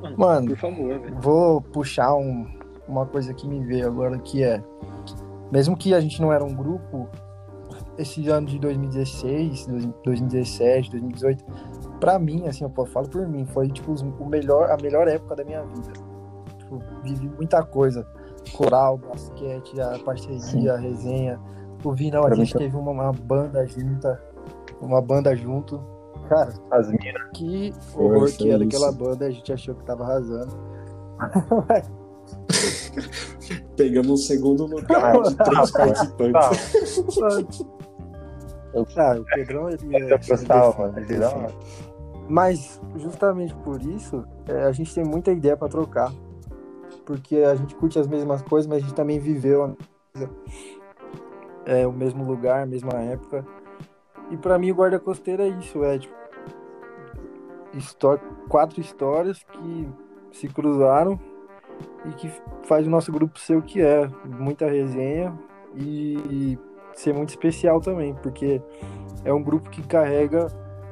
Mano, 0.00 0.16
Mano. 0.16 0.48
por 0.48 0.56
favor, 0.58 0.98
velho. 1.00 1.16
Vou 1.20 1.60
puxar 1.60 2.14
um- 2.14 2.46
uma 2.86 3.04
coisa 3.04 3.34
que 3.34 3.46
me 3.46 3.64
veio 3.64 3.86
agora, 3.86 4.18
que 4.18 4.42
é, 4.42 4.62
mesmo 5.52 5.76
que 5.76 5.92
a 5.92 6.00
gente 6.00 6.20
não 6.22 6.32
era 6.32 6.44
um 6.44 6.54
grupo, 6.54 7.08
esse 7.98 8.26
ano 8.28 8.46
de 8.46 8.58
2016, 8.60 9.66
2017, 10.04 10.90
2018, 10.92 11.44
pra 12.00 12.18
mim, 12.18 12.46
assim, 12.46 12.64
eu 12.64 12.86
falo 12.86 13.08
por 13.08 13.26
mim, 13.28 13.44
foi 13.46 13.68
tipo 13.68 13.92
o 13.92 14.26
melhor, 14.28 14.70
a 14.70 14.76
melhor 14.80 15.08
época 15.08 15.34
da 15.36 15.44
minha 15.44 15.62
vida. 15.64 15.92
Tipo, 16.58 16.80
vivi 17.02 17.28
muita 17.36 17.62
coisa. 17.64 18.06
Coral, 18.52 18.98
basquete, 18.98 19.80
a 19.80 19.98
parceria, 20.00 20.40
Sim. 20.40 20.68
a 20.68 20.76
resenha. 20.76 21.40
O 21.84 21.92
Vinão, 21.92 22.20
a 22.22 22.26
Pra 22.26 22.36
mim 22.36 22.44
gente 22.44 22.58
teve 22.58 22.76
uma, 22.76 22.90
uma 22.90 23.12
banda 23.12 23.64
junta, 23.66 24.20
uma 24.80 25.00
banda 25.00 25.34
junto. 25.36 25.80
Cara, 26.28 26.52
As 26.70 26.88
minas. 26.88 27.22
que 27.34 27.72
horror 27.96 28.30
que 28.32 28.50
era 28.50 28.62
isso. 28.64 28.76
aquela 28.76 28.92
banda, 28.92 29.26
a 29.26 29.30
gente 29.30 29.52
achou 29.52 29.74
que 29.74 29.84
tava 29.84 30.04
arrasando. 30.04 30.56
Pegamos 33.76 34.10
um 34.10 34.16
segundo 34.16 34.66
lugar 34.66 35.22
de 35.22 35.36
três 35.36 35.70
Tá, 35.70 35.78
participantes. 35.78 37.64
Ah, 38.96 39.16
o 39.18 39.24
Pedrão, 39.24 39.70
ele 39.70 39.96
é... 39.96 40.18
Mas, 42.28 42.78
justamente 42.96 43.54
por 43.56 43.80
isso, 43.80 44.24
é, 44.46 44.64
a 44.64 44.72
gente 44.72 44.94
tem 44.94 45.04
muita 45.04 45.32
ideia 45.32 45.56
pra 45.56 45.68
trocar. 45.68 46.12
Porque 47.08 47.36
a 47.36 47.54
gente 47.54 47.74
curte 47.74 47.98
as 47.98 48.06
mesmas 48.06 48.42
coisas, 48.42 48.68
mas 48.68 48.82
a 48.82 48.86
gente 48.86 48.94
também 48.94 49.18
viveu 49.18 49.74
é, 51.64 51.86
o 51.86 51.92
mesmo 51.92 52.22
lugar, 52.22 52.62
a 52.62 52.66
mesma 52.66 52.92
época. 53.00 53.46
E 54.30 54.36
pra 54.36 54.58
mim, 54.58 54.72
o 54.72 54.74
Guarda 54.74 55.00
Costeira 55.00 55.44
é 55.44 55.48
isso, 55.48 55.82
é 55.82 55.98
tipo, 55.98 56.14
histó- 57.72 58.18
quatro 58.50 58.78
histórias 58.78 59.42
que 59.42 59.88
se 60.32 60.48
cruzaram 60.48 61.18
e 62.04 62.10
que 62.10 62.30
faz 62.64 62.86
o 62.86 62.90
nosso 62.90 63.10
grupo 63.10 63.38
ser 63.38 63.56
o 63.56 63.62
que 63.62 63.80
é. 63.80 64.06
Muita 64.26 64.66
resenha 64.66 65.32
e 65.74 66.58
ser 66.92 67.14
muito 67.14 67.30
especial 67.30 67.80
também, 67.80 68.14
porque 68.16 68.60
é 69.24 69.32
um 69.32 69.42
grupo 69.42 69.70
que 69.70 69.80
carrega 69.80 70.46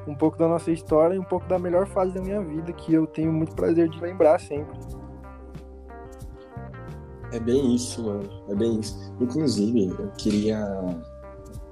um 0.08 0.14
pouco 0.14 0.38
da 0.38 0.48
nossa 0.48 0.70
história 0.70 1.14
e 1.14 1.18
um 1.18 1.24
pouco 1.24 1.46
da 1.46 1.58
melhor 1.58 1.86
fase 1.86 2.14
da 2.14 2.22
minha 2.22 2.40
vida, 2.40 2.72
que 2.72 2.94
eu 2.94 3.06
tenho 3.06 3.30
muito 3.30 3.54
prazer 3.54 3.90
de 3.90 4.00
lembrar 4.00 4.40
sempre. 4.40 4.78
É 7.32 7.40
bem 7.40 7.74
isso, 7.74 8.02
mano. 8.02 8.28
É 8.48 8.54
bem 8.54 8.80
isso. 8.80 8.96
Inclusive, 9.20 9.94
eu 9.98 10.10
queria 10.18 10.96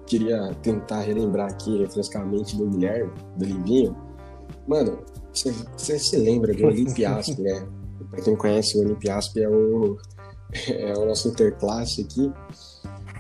queria 0.07 0.55
tentar 0.63 1.01
relembrar 1.01 1.51
aqui, 1.51 1.79
refrescar 1.79 2.23
a 2.23 2.27
mente 2.27 2.57
do 2.57 2.67
Guilherme, 2.67 3.11
do 3.37 3.45
Livinho. 3.45 3.97
Mano, 4.67 4.99
você 5.33 5.99
se 5.99 6.17
lembra 6.17 6.55
do 6.55 6.67
Olimpiasp, 6.67 7.41
né? 7.41 7.67
Pra 8.11 8.23
quem 8.23 8.37
conhece, 8.37 8.79
o 8.79 8.83
Olimpiasp 8.83 9.41
é 9.41 9.49
o, 9.49 9.97
é 10.69 10.93
o 10.97 11.07
nosso 11.07 11.29
interclasse 11.29 12.03
aqui. 12.03 12.31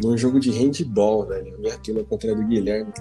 Num 0.02 0.16
jogo 0.16 0.40
de 0.40 0.50
handball, 0.50 1.26
velho. 1.26 1.58
Minha 1.58 1.78
turma 1.78 2.02
contra 2.04 2.32
a 2.32 2.34
do 2.34 2.44
Guilherme. 2.46 2.92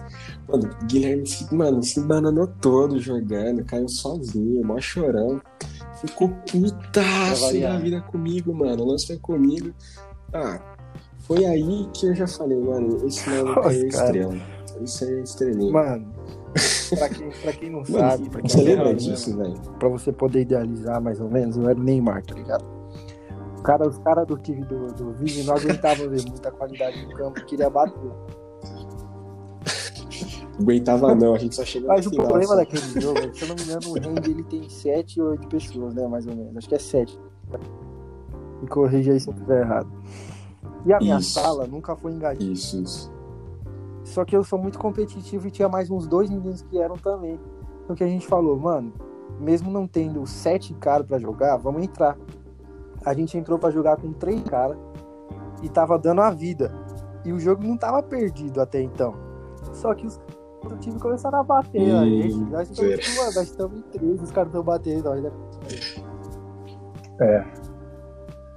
Mano, 0.47 0.69
Guilherme 0.85 1.23
mano, 1.51 1.81
se 1.81 1.99
bananou 2.01 2.47
todo 2.47 2.99
jogando, 2.99 3.65
caiu 3.65 3.89
sozinho, 3.89 4.63
mó 4.63 4.79
chorão. 4.79 5.41
Ficou 6.01 6.29
putaço 6.51 7.59
na 7.59 7.77
vida 7.77 8.01
comigo, 8.01 8.53
mano. 8.53 8.83
O 8.83 8.87
lance 8.87 9.07
foi 9.07 9.17
comigo. 9.17 9.73
Ah, 10.33 10.59
foi 11.19 11.45
aí 11.45 11.87
que 11.93 12.07
eu 12.07 12.15
já 12.15 12.27
falei, 12.27 12.59
mano, 12.59 13.05
esse 13.05 13.29
mano 13.29 13.53
é 13.69 13.73
estrela. 13.73 14.35
Isso 14.81 15.05
é 15.05 15.21
estrelinha. 15.21 15.71
Mano, 15.71 16.13
pra 16.97 17.09
quem, 17.09 17.29
pra 17.29 17.53
quem 17.53 17.69
não 17.69 17.79
Mano, 17.87 17.99
sabe, 17.99 18.29
pra, 18.29 18.41
quem 18.41 18.49
você 18.49 18.57
não 18.57 18.63
lembra 18.65 18.85
sabe, 18.85 18.97
disso, 18.97 19.37
velho? 19.37 19.61
pra 19.79 19.89
você 19.89 20.11
poder 20.11 20.41
idealizar 20.41 21.01
mais 21.01 21.19
ou 21.19 21.29
menos, 21.29 21.55
eu 21.57 21.69
era 21.69 21.79
o 21.79 21.83
Neymar, 21.83 22.23
tá 22.25 22.33
ligado? 22.33 22.65
O 23.57 23.61
cara, 23.61 23.87
os 23.87 23.97
caras 23.99 24.27
do 24.27 24.37
time 24.37 24.65
do, 24.65 24.87
do 24.87 25.13
Vini 25.13 25.43
não 25.43 25.55
aguentavam 25.55 26.09
ver 26.09 26.21
muita 26.23 26.51
qualidade 26.51 27.05
no 27.05 27.15
campo, 27.15 27.45
queria 27.45 27.69
bater. 27.69 28.11
Aguentava 30.59 31.15
não, 31.15 31.33
a 31.33 31.37
gente 31.37 31.55
só 31.55 31.65
chegou 31.65 31.89
Mas 31.89 32.05
no 32.05 32.09
o 32.09 32.11
final. 32.11 32.27
problema 32.27 32.51
só. 32.53 32.55
daquele 32.57 33.01
jogo, 33.01 33.17
é 33.19 33.27
que, 33.27 33.37
se 33.37 33.43
eu 33.43 33.47
não 33.49 33.55
me 33.55 33.61
engano, 33.63 33.89
o 33.89 33.93
Rende 33.93 34.31
ele 34.31 34.43
tem 34.43 34.69
7 34.69 35.21
ou 35.21 35.29
8 35.31 35.47
pessoas, 35.47 35.93
né? 35.95 36.07
Mais 36.07 36.27
ou 36.27 36.35
menos. 36.35 36.55
Acho 36.57 36.69
que 36.69 36.75
é 36.75 36.79
7. 36.79 37.19
Me 38.61 38.67
corrija 38.67 39.11
aí 39.13 39.19
se 39.19 39.27
eu 39.29 39.33
estiver 39.33 39.61
errado. 39.61 39.91
E 40.85 40.93
a 40.93 40.99
minha 40.99 41.17
Isso. 41.17 41.39
sala 41.39 41.65
nunca 41.65 41.95
foi 41.95 42.11
engajada. 42.11 42.43
Isso, 42.43 42.81
isso. 42.81 43.11
Só 44.03 44.23
que 44.25 44.35
eu 44.35 44.43
sou 44.43 44.59
muito 44.59 44.77
competitivo 44.77 45.47
e 45.47 45.51
tinha 45.51 45.67
mais 45.69 45.89
uns 45.89 46.07
dois 46.07 46.29
meninos 46.29 46.61
que 46.61 46.77
eram 46.77 46.95
também. 46.95 47.39
Então 47.83 47.95
que 47.95 48.03
a 48.03 48.07
gente 48.07 48.27
falou, 48.27 48.57
mano, 48.57 48.93
mesmo 49.39 49.71
não 49.71 49.87
tendo 49.87 50.25
sete 50.27 50.73
caras 50.75 51.07
pra 51.07 51.17
jogar, 51.19 51.57
vamos 51.57 51.83
entrar. 51.83 52.17
A 53.05 53.13
gente 53.13 53.37
entrou 53.37 53.57
pra 53.57 53.71
jogar 53.71 53.97
com 53.97 54.13
três 54.13 54.41
caras 54.43 54.77
e 55.61 55.69
tava 55.69 55.97
dando 55.97 56.21
a 56.21 56.29
vida. 56.29 56.71
E 57.25 57.31
o 57.31 57.39
jogo 57.39 57.63
não 57.63 57.77
tava 57.77 58.03
perdido 58.03 58.61
até 58.61 58.81
então. 58.81 59.13
Só 59.73 59.93
que 59.93 60.05
os 60.05 60.19
o 60.65 60.77
time 60.77 60.99
começaram 60.99 61.39
a 61.39 61.43
bater 61.43 61.81
Hum, 61.81 61.99
a 61.99 62.05
gente. 62.05 62.35
Nós 62.51 62.69
estamos, 62.69 63.05
zero. 63.05 63.17
mano, 63.17 63.33
nós 63.35 63.43
estamos 63.49 63.77
em 63.77 63.81
três, 63.81 64.21
os 64.21 64.31
caras 64.31 64.49
estão 64.49 64.63
batendo. 64.63 65.03
Nós, 65.03 65.23
né? 65.23 65.31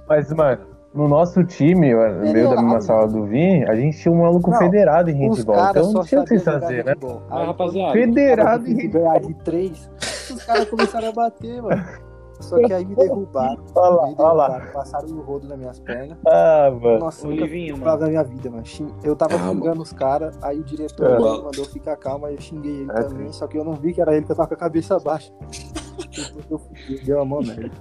Mas, 0.07 0.31
mano, 0.33 0.65
no 0.93 1.07
nosso 1.07 1.43
time, 1.43 1.93
no 1.93 2.33
meio 2.33 2.49
da 2.49 2.55
mesma 2.61 2.81
sala 2.81 3.07
do 3.07 3.25
Vim, 3.25 3.63
a 3.63 3.75
gente 3.75 3.97
tinha 3.99 4.11
um 4.11 4.21
maluco 4.21 4.49
Não, 4.49 4.57
federado 4.57 5.09
em 5.09 5.13
handball. 5.13 5.69
Então 5.69 5.93
não 5.93 6.03
tinha 6.03 6.21
o 6.21 6.25
que 6.25 6.39
fazer, 6.39 6.83
né? 6.85 6.93
handball. 6.93 7.21
Ah, 7.29 7.45
rapaziada. 7.45 7.93
Federado 7.93 8.67
em 8.67 8.89
ganhar 8.89 9.19
de 9.19 9.33
três, 9.43 9.89
os 10.31 10.43
caras 10.43 10.69
começaram 10.69 11.09
a 11.09 11.11
bater, 11.11 11.61
mano. 11.61 12.06
Só 12.39 12.55
que 12.59 12.71
aí 12.71 12.85
me 12.85 12.95
derrubaram. 12.95 13.63
Olha 13.75 13.89
lá, 13.95 14.07
me 14.07 14.15
olha 14.17 14.33
lá. 14.33 14.47
derrubaram, 14.49 14.73
passaram 14.73 15.07
o 15.09 15.21
rodo 15.21 15.47
nas 15.47 15.57
minhas 15.57 15.79
pernas. 15.79 16.17
Ah, 16.27 16.69
mano. 16.71 16.99
Nossa, 16.99 17.27
nunca 17.27 17.41
Livinho, 17.43 17.77
mano. 17.77 17.99
na 17.99 18.07
minha 18.07 18.23
vida, 18.23 18.49
mano. 18.51 18.63
Eu 19.03 19.15
tava 19.15 19.37
Calma. 19.37 19.53
xingando 19.53 19.81
os 19.81 19.93
caras, 19.93 20.37
aí 20.41 20.59
o 20.59 20.63
diretor 20.63 21.05
É. 21.07 21.19
mandou 21.19 21.65
ficar 21.65 21.95
calmo, 21.97 22.25
aí 22.27 22.35
eu 22.35 22.41
xinguei 22.41 22.81
ele 22.81 22.91
É, 22.91 23.03
também, 23.03 23.31
só 23.33 23.47
que 23.47 23.57
eu 23.57 23.63
não 23.63 23.73
vi 23.73 23.93
que 23.93 24.01
era 24.01 24.15
ele 24.15 24.25
que 24.25 24.31
eu 24.31 24.35
tava 24.35 24.47
com 24.49 24.53
a 24.53 24.57
cabeça 24.57 24.99
baixa. 24.99 25.31
Depois 26.15 26.45
eu 26.51 26.59
fui, 26.59 26.99
deu 27.03 27.21
a 27.21 27.25
mão 27.25 27.39
merda. 27.41 27.71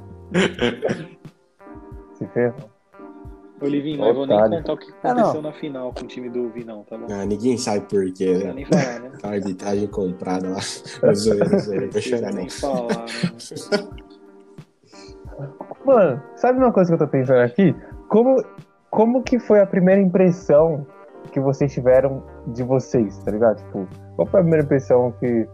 Se 2.14 2.26
ferrou. 2.28 2.70
Ô, 3.58 3.64
Livinho, 3.66 4.00
mas 4.00 4.14
vou 4.14 4.26
nem 4.26 4.38
contar 4.38 4.72
o 4.74 4.76
que 4.76 4.92
Ah, 5.02 5.12
aconteceu 5.12 5.40
na 5.42 5.52
final 5.52 5.90
com 5.94 6.04
o 6.04 6.06
time 6.06 6.28
do 6.28 6.50
Vinão, 6.50 6.84
tá 6.84 6.98
bom? 6.98 7.06
Não 7.08 7.20
Ah, 7.20 7.24
ninguém 7.24 7.56
sabe 7.56 7.86
por 7.88 8.04
quê, 8.12 8.34
né? 8.36 8.52
nem 8.52 8.64
falar, 8.66 9.00
né? 9.00 9.12
A 9.22 9.28
arbitragem 9.32 9.86
comprada 9.86 10.46
lá. 10.50 10.58
Não 11.02 11.90
vou 11.90 12.00
chorar 12.02 12.30
não. 12.32 12.38
nem 12.38 12.50
falar, 12.50 13.06
né? 13.06 14.05
Mano, 15.84 16.20
sabe 16.36 16.58
uma 16.58 16.72
coisa 16.72 16.90
que 16.90 16.94
eu 16.94 17.06
tô 17.06 17.10
pensando 17.10 17.40
aqui? 17.40 17.74
Como, 18.08 18.42
como 18.90 19.22
que 19.22 19.38
foi 19.38 19.60
a 19.60 19.66
primeira 19.66 20.00
impressão 20.00 20.86
que 21.32 21.40
vocês 21.40 21.72
tiveram 21.72 22.22
de 22.48 22.62
vocês, 22.62 23.18
tá 23.18 23.30
ligado? 23.30 23.56
Tipo, 23.58 23.86
qual 24.16 24.26
foi 24.26 24.40
a 24.40 24.42
primeira 24.42 24.64
impressão 24.64 25.12
que, 25.18 25.46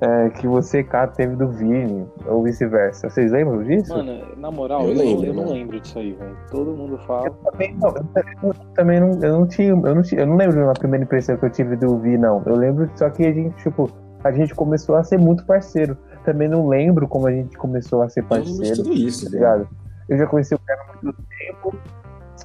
é, 0.00 0.30
que 0.30 0.46
você, 0.48 0.82
cara, 0.82 1.08
teve 1.08 1.36
do 1.36 1.48
Vini, 1.48 2.06
ou 2.26 2.42
vice-versa? 2.42 3.08
Vocês 3.08 3.30
lembram 3.30 3.62
disso? 3.62 3.94
Mano, 3.94 4.18
na 4.36 4.50
moral, 4.50 4.82
Eu 4.82 4.88
eu, 4.88 4.94
não- 4.94 5.04
lembro, 5.04 5.26
eu 5.26 5.34
não 5.34 5.42
mano. 5.44 5.54
lembro 5.54 5.80
disso 5.80 5.98
aí, 5.98 6.12
velho. 6.12 6.36
Todo 6.50 6.72
mundo 6.72 6.98
fala. 7.06 7.30
também 7.50 7.74
não, 7.76 7.88
eu, 7.90 8.04
eu 8.42 8.54
também 8.74 9.00
não, 9.00 9.10
eu 9.22 9.38
não 9.40 9.46
tinha, 9.46 9.68
eu 9.70 9.94
não 9.94 10.02
tinha, 10.02 10.20
eu 10.22 10.26
não 10.26 10.36
lembro 10.36 10.62
uma 10.64 10.72
primeira 10.74 11.04
impressão 11.04 11.36
que 11.36 11.44
eu 11.44 11.50
tive 11.50 11.76
do 11.76 11.98
Vi, 11.98 12.16
não. 12.18 12.42
Eu 12.46 12.56
lembro 12.56 12.90
só 12.94 13.08
que 13.10 13.26
a 13.26 13.32
gente, 13.32 13.54
tipo, 13.62 13.88
a 14.24 14.32
gente 14.32 14.54
começou 14.54 14.96
a 14.96 15.04
ser 15.04 15.18
muito 15.18 15.44
parceiro. 15.46 15.96
Também 16.24 16.48
não 16.48 16.68
lembro 16.68 17.08
como 17.08 17.26
a 17.26 17.32
gente 17.32 17.56
começou 17.56 18.02
a 18.02 18.08
ser 18.08 18.22
parceiro, 18.24 18.76
tudo 18.76 18.92
isso, 18.92 19.24
tá 19.24 19.30
né? 19.30 19.36
ligado? 19.36 19.68
Eu 20.08 20.18
já 20.18 20.26
conheci 20.26 20.54
o 20.54 20.58
cara 20.58 20.82
há 20.82 21.02
muito 21.02 21.22
tempo, 21.38 21.74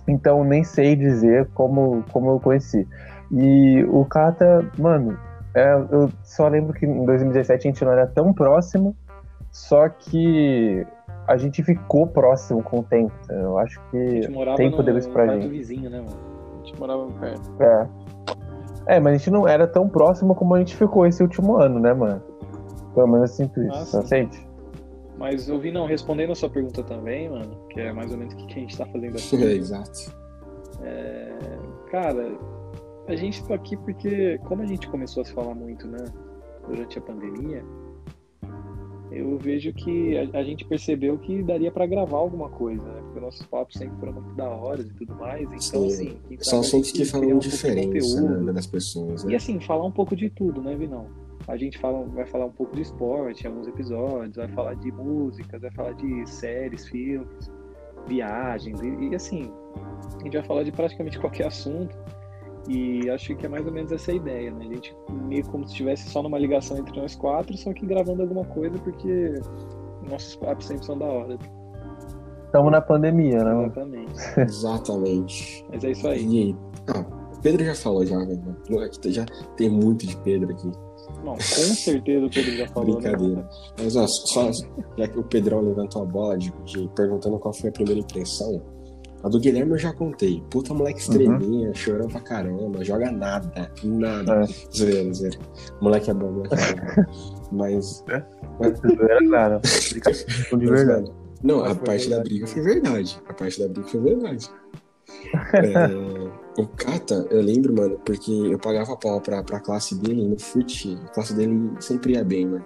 então 0.07 0.43
nem 0.43 0.63
sei 0.63 0.95
dizer 0.95 1.47
como, 1.53 2.03
como 2.11 2.29
eu 2.31 2.39
conheci. 2.39 2.87
E 3.31 3.83
o 3.89 4.05
Kata, 4.05 4.65
mano, 4.77 5.17
é, 5.53 5.73
eu 5.91 6.09
só 6.23 6.47
lembro 6.47 6.73
que 6.73 6.85
em 6.85 7.05
2017 7.05 7.67
a 7.67 7.71
gente 7.71 7.83
não 7.83 7.91
era 7.91 8.05
tão 8.05 8.33
próximo, 8.33 8.95
só 9.51 9.89
que 9.89 10.85
a 11.27 11.37
gente 11.37 11.63
ficou 11.63 12.05
próximo 12.05 12.61
com 12.61 12.79
o 12.79 12.83
tempo. 12.83 13.13
Eu 13.29 13.57
acho 13.57 13.81
que 13.89 14.21
tempo 14.57 14.77
no, 14.77 14.83
deu 14.83 14.97
isso 14.97 15.07
no 15.07 15.13
pra 15.13 15.25
quarto 15.25 15.41
gente. 15.41 15.51
vizinho, 15.51 15.89
né, 15.89 15.97
mano? 15.97 16.17
A 16.53 16.65
gente 16.65 16.79
morava 16.79 17.07
perto. 17.19 17.51
É. 17.59 17.87
É, 18.87 18.99
mas 18.99 19.15
a 19.15 19.17
gente 19.17 19.31
não 19.31 19.47
era 19.47 19.65
tão 19.65 19.89
próximo 19.89 20.35
como 20.35 20.53
a 20.53 20.59
gente 20.59 20.75
ficou 20.75 21.07
esse 21.07 21.23
último 21.23 21.55
ano, 21.57 21.79
né, 21.79 21.93
mano? 21.93 22.21
Pelo 22.95 23.07
menos 23.07 23.29
eu 23.31 23.35
sinto 23.45 23.61
isso, 23.61 24.01
sim. 24.01 24.07
sente? 24.07 24.47
Mas 25.17 25.47
eu 25.47 25.59
vi, 25.59 25.71
não, 25.71 25.85
respondendo 25.85 26.31
a 26.31 26.35
sua 26.35 26.49
pergunta 26.49 26.83
também, 26.83 27.29
mano, 27.29 27.67
que 27.69 27.79
é 27.79 27.93
mais 27.93 28.11
ou 28.11 28.17
menos 28.17 28.33
o 28.33 28.37
que 28.37 28.53
a 28.53 28.59
gente 28.59 28.77
tá 28.77 28.85
fazendo 28.85 29.15
aqui. 29.17 29.43
É, 29.43 29.51
exato. 29.53 30.15
É, 30.81 31.37
cara, 31.89 32.37
a 33.07 33.15
gente 33.15 33.43
tá 33.45 33.55
aqui 33.55 33.77
porque, 33.77 34.37
como 34.45 34.61
a 34.61 34.65
gente 34.65 34.87
começou 34.89 35.21
a 35.21 35.25
se 35.25 35.33
falar 35.33 35.55
muito, 35.55 35.87
né, 35.87 36.03
durante 36.67 36.97
a 36.97 37.01
pandemia, 37.01 37.63
eu 39.11 39.37
vejo 39.37 39.71
que 39.71 40.17
a, 40.17 40.39
a 40.39 40.43
gente 40.43 40.65
percebeu 40.65 41.17
que 41.17 41.41
daria 41.41 41.71
pra 41.71 41.85
gravar 41.85 42.17
alguma 42.17 42.49
coisa, 42.49 42.83
né? 42.83 43.01
Porque 43.03 43.19
nossos 43.21 43.45
papos 43.45 43.77
sempre 43.77 43.97
foram 43.97 44.13
muito 44.13 44.35
da 44.35 44.49
hora 44.49 44.81
e 44.81 44.85
tudo 44.85 45.15
mais. 45.15 45.43
Então, 45.43 45.89
Sim. 45.89 46.19
assim, 46.27 46.37
São 46.41 46.59
assuntos 46.59 46.89
gente 46.89 46.97
que 46.97 47.05
falam 47.05 47.29
um 47.29 48.43
né, 48.43 48.51
das 48.51 48.67
pessoas, 48.67 49.23
E 49.23 49.27
né? 49.27 49.35
assim, 49.35 49.59
falar 49.61 49.85
um 49.85 49.91
pouco 49.91 50.15
de 50.15 50.29
tudo, 50.29 50.61
né, 50.61 50.75
Vinão? 50.75 51.07
A 51.47 51.57
gente 51.57 51.77
fala, 51.77 52.03
vai 52.05 52.25
falar 52.25 52.45
um 52.45 52.51
pouco 52.51 52.75
de 52.75 52.81
esporte 52.81 53.43
em 53.43 53.47
alguns 53.47 53.67
episódios, 53.67 54.35
vai 54.35 54.47
falar 54.49 54.75
de 54.75 54.91
músicas, 54.91 55.61
vai 55.61 55.71
falar 55.71 55.93
de 55.93 56.27
séries, 56.27 56.87
filmes, 56.87 57.51
viagens, 58.07 58.81
e, 58.81 59.09
e, 59.09 59.15
assim, 59.15 59.51
a 60.19 60.23
gente 60.23 60.37
vai 60.37 60.43
falar 60.43 60.63
de 60.63 60.71
praticamente 60.71 61.19
qualquer 61.19 61.47
assunto. 61.47 61.95
E 62.67 63.07
acho 63.11 63.35
que 63.35 63.45
é 63.45 63.49
mais 63.49 63.65
ou 63.67 63.71
menos 63.71 63.91
essa 63.91 64.11
a 64.11 64.15
ideia, 64.15 64.51
né? 64.51 64.65
A 64.65 64.73
gente 64.73 64.95
meio 65.27 65.45
como 65.45 65.65
se 65.65 65.71
estivesse 65.73 66.09
só 66.09 66.23
numa 66.23 66.39
ligação 66.39 66.77
entre 66.77 66.99
nós 66.99 67.15
quatro, 67.15 67.55
só 67.55 67.71
que 67.71 67.85
gravando 67.85 68.23
alguma 68.23 68.43
coisa, 68.45 68.75
porque 68.79 69.33
nossos 70.09 70.35
papos 70.35 70.65
sempre 70.65 70.83
são 70.83 70.97
da 70.97 71.05
hora. 71.05 71.37
Estamos 72.45 72.71
na 72.71 72.81
pandemia, 72.81 73.43
né? 73.43 73.65
Exatamente. 73.65 74.13
Exatamente. 74.41 75.65
Mas 75.71 75.83
é 75.83 75.91
isso 75.91 76.07
aí. 76.07 76.25
E 76.25 76.43
aí? 76.43 76.55
Ah, 76.87 77.05
o 77.35 77.41
Pedro 77.41 77.63
já 77.63 77.75
falou 77.75 78.03
já, 78.03 78.17
velho. 78.17 78.57
Moleque, 78.67 79.11
Já 79.11 79.25
tem 79.57 79.69
muito 79.69 80.07
de 80.07 80.17
Pedro 80.17 80.51
aqui. 80.51 80.71
Não, 81.23 81.33
com 81.33 81.39
certeza 81.39 82.25
o 82.25 82.29
Pedro 82.29 82.57
já 82.57 82.67
falou, 82.67 83.01
né? 83.01 83.11
Brincadeira. 83.11 83.49
Mas 83.81 83.95
ó, 83.95 84.07
só 84.07 84.51
já 84.97 85.07
que 85.07 85.19
o 85.19 85.23
Pedrão 85.23 85.61
levantou 85.61 86.03
a 86.03 86.05
bola 86.05 86.37
de, 86.37 86.53
de 86.65 86.89
perguntando 86.95 87.39
qual 87.39 87.53
foi 87.53 87.69
a 87.69 87.73
primeira 87.73 87.99
impressão, 87.99 88.61
a 89.25 89.27
do 89.27 89.39
Guilherme 89.39 89.71
eu 89.71 89.77
já 89.79 89.91
contei. 89.91 90.43
Puta 90.51 90.71
moleque 90.71 90.99
estrelinha, 90.99 91.73
chorou 91.73 92.07
pra 92.07 92.19
caramba, 92.21 92.85
joga 92.85 93.11
nada, 93.11 93.71
nada. 93.83 94.43
É. 94.43 94.45
Zoeira, 94.77 95.11
zoeira. 95.11 95.39
Moleque 95.81 96.11
é 96.11 96.13
bom, 96.13 96.31
moleque 96.31 96.53
é 96.53 96.75
bom. 96.75 97.11
Mas. 97.51 98.05
Não 98.83 99.05
era 99.09 99.21
nada. 99.21 99.61
De 99.61 100.65
verdade. 100.67 101.11
Não, 101.43 101.65
a 101.65 101.73
parte 101.73 102.07
da 102.07 102.19
briga 102.19 102.45
foi 102.45 102.61
verdade. 102.61 103.19
A 103.27 103.33
parte 103.33 103.59
da 103.59 103.67
briga 103.67 103.87
foi 103.87 103.99
verdade. 103.99 104.49
É, 105.53 105.87
o 106.57 106.67
Kata, 106.67 107.27
eu 107.29 107.41
lembro, 107.41 107.73
mano, 107.75 107.99
porque 108.05 108.31
eu 108.31 108.57
pagava 108.57 108.95
pau 108.95 109.19
pra, 109.19 109.43
pra 109.43 109.59
classe 109.59 109.95
dele 109.95 110.25
no 110.25 110.39
fute. 110.39 110.97
A 111.05 111.09
classe 111.09 111.33
dele 111.33 111.71
sempre 111.79 112.13
ia 112.13 112.23
bem, 112.23 112.45
mano. 112.47 112.65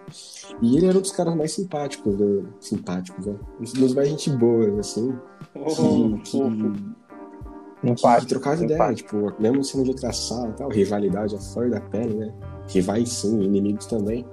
E 0.62 0.78
ele 0.78 0.86
era 0.86 0.97
um 0.97 1.02
dos 1.02 1.12
caras 1.12 1.36
mais 1.36 1.52
simpáticos, 1.54 2.15
do, 2.15 2.47
simpáticos, 2.60 3.25
né? 3.25 3.36
Um 3.60 3.80
dos 3.80 3.93
mais 3.93 4.08
gente 4.10 4.30
boas, 4.30 4.78
assim. 4.80 5.17
Oh, 5.56 5.65
Que, 5.65 6.21
que, 6.23 6.32
fofo. 6.32 8.19
que 8.21 8.28
trocava 8.28 8.63
ideia, 8.63 8.75
empate. 8.78 9.04
tipo, 9.04 9.34
mesmo 9.41 9.63
sendo 9.63 9.84
de 9.86 9.89
outra 9.91 10.12
sala 10.12 10.49
e 10.49 10.54
tal, 10.54 10.69
rivalidade 10.69 11.36
a 11.36 11.39
flor 11.39 11.69
da 11.69 11.82
pele, 11.82 12.13
né? 12.13 12.34
Rivais 12.67 13.10
sim, 13.10 13.41
inimigos 13.41 13.88
também. 13.88 14.25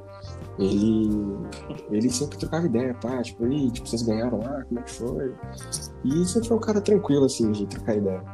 Ele, 0.58 1.36
ele 1.90 2.10
sempre 2.10 2.38
trocava 2.38 2.66
ideia, 2.66 2.94
pá, 2.94 3.22
tipo, 3.22 3.46
e, 3.46 3.70
tipo, 3.70 3.86
vocês 3.88 4.02
ganharam 4.02 4.38
lá, 4.38 4.64
como 4.64 4.80
é 4.80 4.82
que 4.82 4.90
foi? 4.90 5.34
E 6.04 6.24
sempre 6.24 6.48
foi 6.48 6.56
um 6.56 6.60
cara 6.60 6.80
tranquilo, 6.80 7.26
assim, 7.26 7.52
de 7.52 7.66
trocar 7.66 7.96
ideia. 7.96 8.24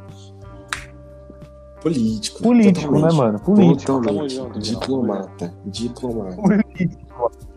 Político. 1.83 2.41
Político, 2.41 2.99
né, 2.99 3.11
mano? 3.11 3.39
Político. 3.39 4.01
Totalmente. 4.01 4.59
diplomata. 4.59 5.53
Diplomata. 5.65 6.35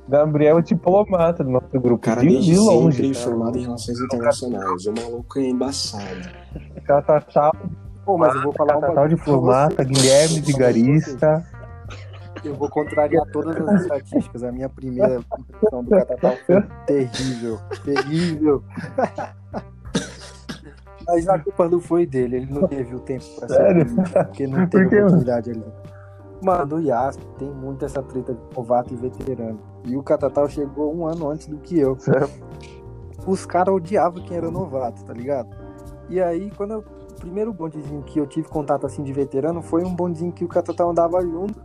Gabriel 0.08 0.58
é 0.58 0.62
diplomata 0.62 1.42
do 1.44 1.50
nosso 1.50 1.66
O 1.74 1.80
grupo. 1.80 1.98
cara 2.02 2.20
de, 2.20 2.28
desde 2.28 2.52
de 2.52 2.58
longe. 2.58 2.96
sempre 2.96 3.12
cara. 3.12 3.20
informado 3.30 3.58
em 3.58 3.62
relações 3.62 4.00
internacionais. 4.00 4.86
O 4.86 4.92
maluco 4.92 5.38
é 5.38 5.48
embaçado. 5.48 6.04
Catatal, 6.84 7.52
Pô, 8.04 8.16
mas 8.18 8.34
eu 8.34 8.42
vou 8.42 8.52
falar 8.52 8.74
Catatal 8.74 8.94
bagulho 8.94 9.16
pra 9.16 9.24
diplomata, 9.24 9.84
vocês. 9.84 9.88
Guilherme 9.88 10.40
Vigarista. 10.40 11.46
Eu 12.44 12.54
vou 12.54 12.68
contrariar 12.70 13.24
todas 13.32 13.56
as 13.68 13.82
estatísticas. 13.82 14.44
A 14.44 14.52
minha 14.52 14.68
primeira 14.68 15.20
impressão 15.38 15.82
do 15.82 15.90
Catatal 15.90 16.34
foi 16.46 16.62
terrível. 16.86 17.58
Terrível. 17.84 18.62
Mas 21.06 21.28
a 21.28 21.38
culpa 21.38 21.68
não 21.68 21.80
foi 21.80 22.06
dele. 22.06 22.36
Ele 22.36 22.52
não 22.52 22.66
teve 22.66 22.94
o 22.94 23.00
tempo 23.00 23.24
pra 23.38 23.48
ser 23.48 23.54
Sério? 23.54 23.86
político, 23.86 24.24
porque 24.24 24.46
não 24.46 24.58
Por 24.60 24.68
teve 24.68 24.84
mano? 24.84 24.98
oportunidade 24.98 25.50
ali. 25.50 25.64
Mano, 26.42 26.76
o 26.76 26.80
Yas 26.80 27.18
tem 27.38 27.50
muito 27.50 27.84
essa 27.84 28.02
treta 28.02 28.34
de 28.34 28.40
novato 28.56 28.92
e 28.92 28.96
veterano. 28.96 29.58
E 29.84 29.96
o 29.96 30.02
Catatal 30.02 30.48
chegou 30.48 30.94
um 30.94 31.06
ano 31.06 31.30
antes 31.30 31.46
do 31.46 31.58
que 31.58 31.78
eu. 31.78 31.98
Sério? 31.98 32.28
Os 33.26 33.46
caras 33.46 33.74
odiavam 33.74 34.22
quem 34.22 34.36
era 34.36 34.50
novato, 34.50 35.04
tá 35.04 35.12
ligado? 35.12 35.56
E 36.08 36.20
aí, 36.20 36.50
quando 36.56 36.72
eu, 36.72 36.78
o 36.80 37.14
primeiro 37.20 37.52
bondezinho 37.52 38.02
que 38.02 38.20
eu 38.20 38.26
tive 38.26 38.48
contato 38.48 38.86
assim 38.86 39.02
de 39.02 39.12
veterano 39.12 39.62
foi 39.62 39.82
um 39.84 39.94
bondezinho 39.94 40.32
que 40.32 40.44
o 40.44 40.48
Catatal 40.48 40.90
andava 40.90 41.20
junto. 41.22 41.58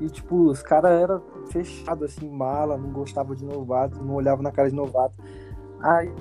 E 0.00 0.08
tipo, 0.08 0.50
os 0.50 0.62
caras 0.62 0.90
eram 1.00 1.22
fechados 1.50 2.10
assim, 2.10 2.28
mala, 2.28 2.76
não 2.76 2.90
gostavam 2.90 3.36
de 3.36 3.44
novato, 3.44 4.02
não 4.02 4.14
olhavam 4.14 4.42
na 4.42 4.50
cara 4.50 4.68
de 4.68 4.74
novato. 4.74 5.14
Aí 5.80 6.12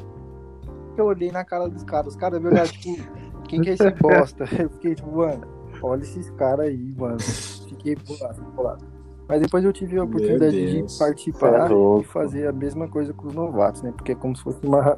eu 0.99 1.05
olhei 1.05 1.31
na 1.31 1.45
cara 1.45 1.69
dos 1.69 1.83
caras, 1.83 2.13
os 2.13 2.19
caras 2.19 2.41
me 2.41 2.47
olharam, 2.47 2.69
tipo, 2.69 3.03
quem 3.47 3.61
que 3.61 3.69
é 3.69 3.73
esse 3.73 3.89
bosta? 3.91 4.45
Eu 4.57 4.69
fiquei 4.69 4.95
tipo, 4.95 5.15
mano, 5.15 5.45
olha 5.81 6.01
esses 6.01 6.29
caras 6.31 6.67
aí, 6.67 6.93
mano. 6.97 7.19
Fiquei 7.19 7.95
bolado, 7.95 8.41
bolado. 8.55 8.85
Mas 9.27 9.41
depois 9.41 9.63
eu 9.63 9.71
tive 9.71 9.97
a 9.97 10.03
oportunidade 10.03 10.83
de 10.83 10.97
participar 10.99 11.53
é 11.53 11.69
louco. 11.69 12.01
e 12.01 12.03
fazer 12.03 12.47
a 12.47 12.51
mesma 12.51 12.89
coisa 12.89 13.13
com 13.13 13.27
os 13.27 13.33
novatos, 13.33 13.81
né? 13.81 13.93
Porque 13.95 14.11
é 14.11 14.15
como 14.15 14.35
se 14.35 14.43
fosse 14.43 14.65
uma. 14.65 14.97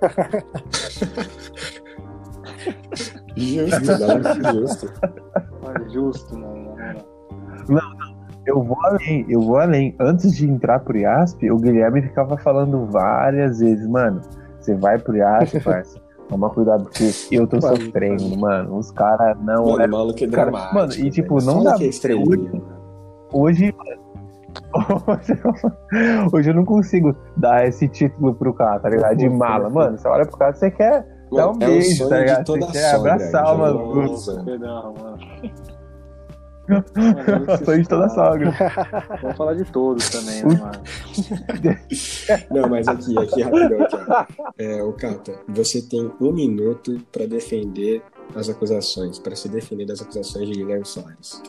Justo, 3.36 3.98
galera, 3.98 4.52
justo. 4.52 4.92
Ah, 5.02 5.88
justo, 5.88 6.38
mano, 6.38 6.76
na 6.76 7.82
moral. 7.82 8.14
Eu 8.46 8.62
vou 8.62 8.78
além, 8.84 9.24
eu 9.28 9.40
vou 9.40 9.56
além. 9.56 9.96
Antes 9.98 10.36
de 10.36 10.48
entrar 10.48 10.80
pro 10.80 10.96
IASP, 10.96 11.50
o 11.50 11.56
Guilherme 11.56 12.02
ficava 12.02 12.36
falando 12.36 12.86
várias 12.86 13.58
vezes, 13.58 13.86
mano, 13.88 14.20
você 14.64 14.74
vai 14.74 14.98
pro 14.98 15.16
IASP, 15.16 15.60
parça. 15.60 16.00
Toma 16.28 16.48
cuidado, 16.50 16.84
porque 16.84 17.04
eu 17.30 17.46
tô 17.46 17.58
Mano, 17.60 17.76
sofrendo, 17.76 18.38
mano. 18.38 18.78
Os 18.78 18.90
caras 18.90 19.36
não. 19.42 19.64
Mano, 19.66 19.82
é- 19.82 19.86
o 19.86 19.90
maluco 19.90 20.24
é 20.24 20.28
cara- 20.28 20.50
dramático. 20.50 20.74
mano, 20.74 20.92
e, 20.94 21.10
tipo, 21.10 21.34
velho. 21.38 21.46
não 21.46 21.54
Fala 21.58 21.70
dá- 21.70 21.76
que 21.76 21.84
é 21.84 21.86
estrelinha. 21.88 22.62
Hoje. 23.32 23.74
Hoje 24.72 25.34
eu, 25.44 26.30
hoje 26.32 26.50
eu 26.50 26.54
não 26.54 26.64
consigo 26.64 27.14
dar 27.36 27.66
esse 27.66 27.88
título 27.88 28.34
pro 28.34 28.54
cara, 28.54 28.78
tá 28.80 28.88
ligado? 28.88 29.16
De 29.16 29.28
mala. 29.28 29.68
Mano, 29.68 29.98
você 29.98 30.06
olha 30.08 30.24
pro 30.24 30.36
cara, 30.36 30.54
você 30.54 30.70
quer 30.70 31.04
Dá 31.32 31.50
um 31.50 31.54
é 31.54 31.66
beijo, 31.66 31.96
sonho 31.96 32.10
tá 32.10 32.16
de 32.16 32.22
ligado? 32.22 32.44
toda 32.44 32.66
Você 32.66 32.72
quer 32.72 32.94
abraçar 32.94 33.54
uma- 33.56 33.70
Nossa, 33.72 34.42
Pedrão, 34.44 34.94
mano. 36.68 37.64
sonho 37.64 37.82
de 37.82 37.88
toda 37.88 38.08
sogra. 38.08 38.52
Vamos 39.22 39.36
falar 39.36 39.54
de 39.54 39.64
todos 39.64 40.08
também, 40.10 40.44
né, 40.44 40.60
mano? 40.60 40.82
Não, 42.50 42.68
mas 42.68 42.88
aqui, 42.88 43.18
aqui 43.18 43.42
rapidão, 43.42 43.82
aqui, 43.82 43.96
ó. 43.96 44.26
É, 44.58 44.82
o 44.82 44.92
Cata, 44.92 45.38
você 45.48 45.82
tem 45.82 46.10
um 46.20 46.32
minuto 46.32 47.00
pra 47.12 47.26
defender 47.26 48.02
as 48.34 48.48
acusações, 48.48 49.18
pra 49.18 49.34
se 49.36 49.48
defender 49.48 49.86
das 49.86 50.00
acusações 50.00 50.48
de 50.48 50.54
Guilherme 50.54 50.84
Soares. 50.84 51.42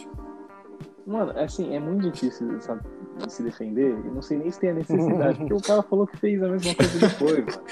Mano, 1.06 1.32
é 1.36 1.44
assim, 1.44 1.76
é 1.76 1.80
muito 1.80 2.10
difícil 2.10 2.60
sabe, 2.62 2.82
se 3.28 3.44
defender. 3.44 3.92
Eu 3.92 4.14
não 4.14 4.22
sei 4.22 4.38
nem 4.38 4.50
se 4.50 4.60
tem 4.60 4.72
a 4.72 4.74
necessidade, 4.74 5.38
porque 5.38 5.54
o 5.54 5.62
cara 5.62 5.84
falou 5.84 6.08
que 6.08 6.18
fez 6.18 6.42
a 6.42 6.48
mesma 6.48 6.74
coisa 6.76 7.00
depois, 7.00 7.46
mano. 7.46 7.68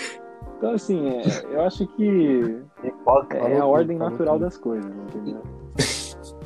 Então, 0.57 0.71
assim, 0.71 1.09
é, 1.09 1.23
eu 1.51 1.61
acho 1.61 1.85
que 1.87 2.61
é 3.31 3.57
a 3.57 3.65
ordem 3.65 3.97
natural 3.97 4.39
das 4.39 4.55
coisas, 4.55 4.89
entendeu? 4.95 5.41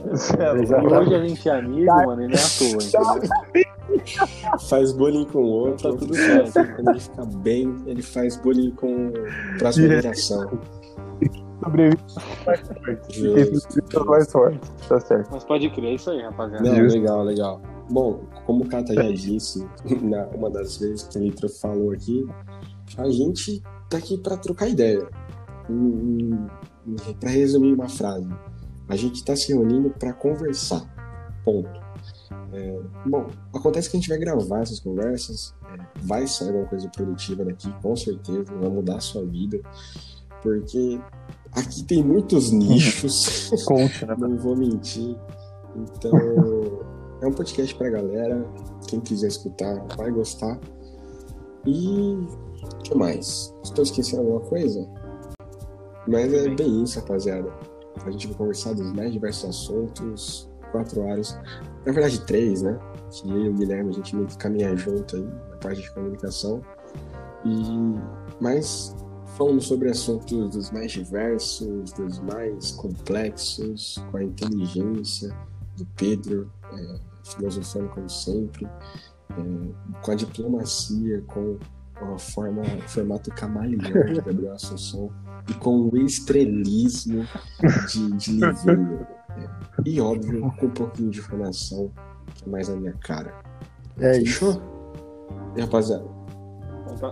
E 0.06 0.96
hoje 0.96 1.16
a 1.16 1.28
gente 1.28 1.50
é 1.50 1.52
amigo, 1.60 1.94
mano, 2.06 2.24
e 2.24 2.28
não 2.28 2.34
é 2.34 2.38
à 2.38 2.50
toa, 2.58 2.84
entendeu? 3.18 3.78
Faz 4.70 4.92
bullying 4.92 5.26
com 5.26 5.40
o 5.40 5.48
outro, 5.48 5.92
Tá 5.92 5.98
tudo 5.98 6.16
certo. 6.16 6.54
Quando 6.76 6.90
ele 6.90 7.00
fica 7.00 7.26
bem, 7.26 7.76
ele 7.86 8.02
faz 8.02 8.38
bullying 8.38 8.72
com 8.72 9.12
a 9.56 9.58
próxima 9.58 9.88
geração. 9.88 10.60
Sobrevive 11.64 11.98
mais 14.06 14.32
forte. 14.32 14.72
Tá 14.88 15.00
certo. 15.00 15.30
Mas 15.32 15.44
pode 15.44 15.70
crer, 15.72 15.92
é 15.92 15.94
isso 15.96 16.10
aí, 16.12 16.22
rapaziada. 16.22 16.64
Não, 16.64 16.88
legal, 16.88 17.24
legal. 17.24 17.62
Bom, 17.90 18.22
como 18.46 18.64
o 18.64 18.68
Kata 18.68 18.94
já 18.94 19.12
disse, 19.12 19.68
na 20.02 20.28
uma 20.28 20.50
das 20.50 20.78
vezes 20.78 21.04
que 21.08 21.18
a 21.18 21.22
Nitro 21.22 21.50
falou 21.50 21.92
aqui, 21.92 22.28
a 22.98 23.10
gente 23.10 23.64
tá 23.90 23.98
aqui 23.98 24.18
para 24.18 24.38
trocar 24.38 24.68
ideia. 24.68 25.08
Para 27.20 27.30
resumir 27.30 27.74
uma 27.74 27.90
frase, 27.90 28.30
a 28.88 28.96
gente 28.96 29.16
está 29.16 29.36
se 29.36 29.50
reunindo 29.50 29.90
para 29.90 30.14
conversar. 30.14 30.86
Ponto. 31.44 31.88
É, 32.54 32.80
bom, 33.06 33.28
acontece 33.54 33.90
que 33.90 33.98
a 33.98 34.00
gente 34.00 34.10
vai 34.10 34.18
gravar 34.18 34.62
essas 34.62 34.80
conversas, 34.80 35.54
é, 35.74 35.86
vai 36.04 36.26
sair 36.28 36.48
alguma 36.48 36.66
coisa 36.66 36.90
produtiva 36.90 37.44
daqui, 37.44 37.72
com 37.82 37.96
certeza, 37.96 38.54
vai 38.56 38.70
mudar 38.70 38.96
a 38.96 39.02
sua 39.02 39.26
vida, 39.26 39.60
porque 40.42 41.00
aqui 41.52 41.84
tem 41.84 42.04
muitos 42.04 42.52
nichos. 42.54 43.50
Coach, 43.66 44.06
né? 44.06 44.16
Não 44.18 44.38
vou 44.38 44.56
mentir. 44.56 45.16
Então, 45.76 46.12
é 47.22 47.28
um 47.28 47.34
podcast 47.34 47.76
pra 47.76 47.90
galera. 47.90 48.46
Quem 48.88 49.00
quiser 49.02 49.28
escutar, 49.28 49.86
vai 49.98 50.12
gostar. 50.12 50.58
E 51.66 52.16
o 52.64 52.78
que 52.84 52.96
mais? 52.96 53.54
Estou 53.64 53.84
esquecendo 53.84 54.22
alguma 54.22 54.40
coisa? 54.42 54.88
Mas 56.08 56.34
é 56.34 56.50
bem 56.50 56.84
isso, 56.84 57.00
rapaziada. 57.00 57.52
A 58.06 58.12
gente 58.12 58.28
vai 58.28 58.38
conversar 58.38 58.74
dos 58.74 58.92
mais 58.94 59.12
diversos 59.12 59.50
assuntos, 59.50 60.50
quatro 60.72 61.02
horas. 61.02 61.38
Na 61.86 61.92
verdade, 61.92 62.20
três, 62.22 62.62
né? 62.62 62.78
Que 63.12 63.30
eu 63.30 63.46
e 63.46 63.50
o 63.50 63.54
Guilherme, 63.54 63.90
a 63.90 63.94
gente 63.94 64.16
meio 64.16 64.28
que 64.28 64.38
caminha 64.38 64.76
junto 64.76 65.16
aí 65.16 65.24
na 65.24 65.58
parte 65.58 65.82
de 65.82 65.92
comunicação. 65.92 66.62
E 67.46 67.98
mas 68.40 68.96
falando 69.38 69.62
sobre 69.62 69.90
assuntos 69.90 70.50
dos 70.50 70.72
mais 70.72 70.92
diversos, 70.92 71.92
dos 71.94 72.20
mais 72.20 72.72
complexos, 72.72 74.04
com 74.12 74.18
a 74.18 74.24
inteligência 74.24 75.34
do 75.78 75.86
Pedro, 75.96 76.52
é, 76.74 77.00
filosofando 77.24 77.90
como 77.90 78.10
sempre, 78.10 78.66
é, 78.66 80.02
com 80.02 80.12
a 80.12 80.16
diplomacia, 80.16 81.22
com 81.28 81.58
forma, 82.18 82.62
o 82.62 82.90
formato 82.90 83.30
camaleão 83.32 84.06
de 84.06 84.22
Gabriel 84.22 84.54
Assunção 84.54 85.12
e 85.50 85.54
com 85.56 85.90
o 85.90 85.98
estrelismo 85.98 87.26
de, 87.90 88.12
de. 88.14 88.44
É, 88.44 88.50
e 89.86 90.02
óbvio, 90.02 90.52
com 90.58 90.66
um 90.66 90.72
pouquinho 90.72 91.10
de 91.10 91.20
informação 91.20 91.92
que 92.36 92.46
é 92.46 92.50
mais 92.50 92.70
a 92.70 92.76
minha 92.76 92.94
cara. 92.94 93.34
É 94.00 94.18
isso. 94.18 94.54
Fechou? 94.54 94.62
E 95.56 95.62
rapaziada, 95.62 96.06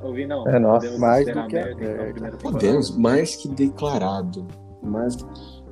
Ouvi 0.04 0.26
não. 0.26 0.48
É, 0.48 0.60
nossa. 0.60 0.88
Podemos 0.88 1.00
Mais 1.00 1.26
do 1.26 1.34
que 1.34 1.40
então, 1.40 2.14
temporada. 2.14 2.38
podemos, 2.38 2.98
mais 2.98 3.36
que 3.36 3.48
declarado. 3.50 4.48
Mais 4.82 5.18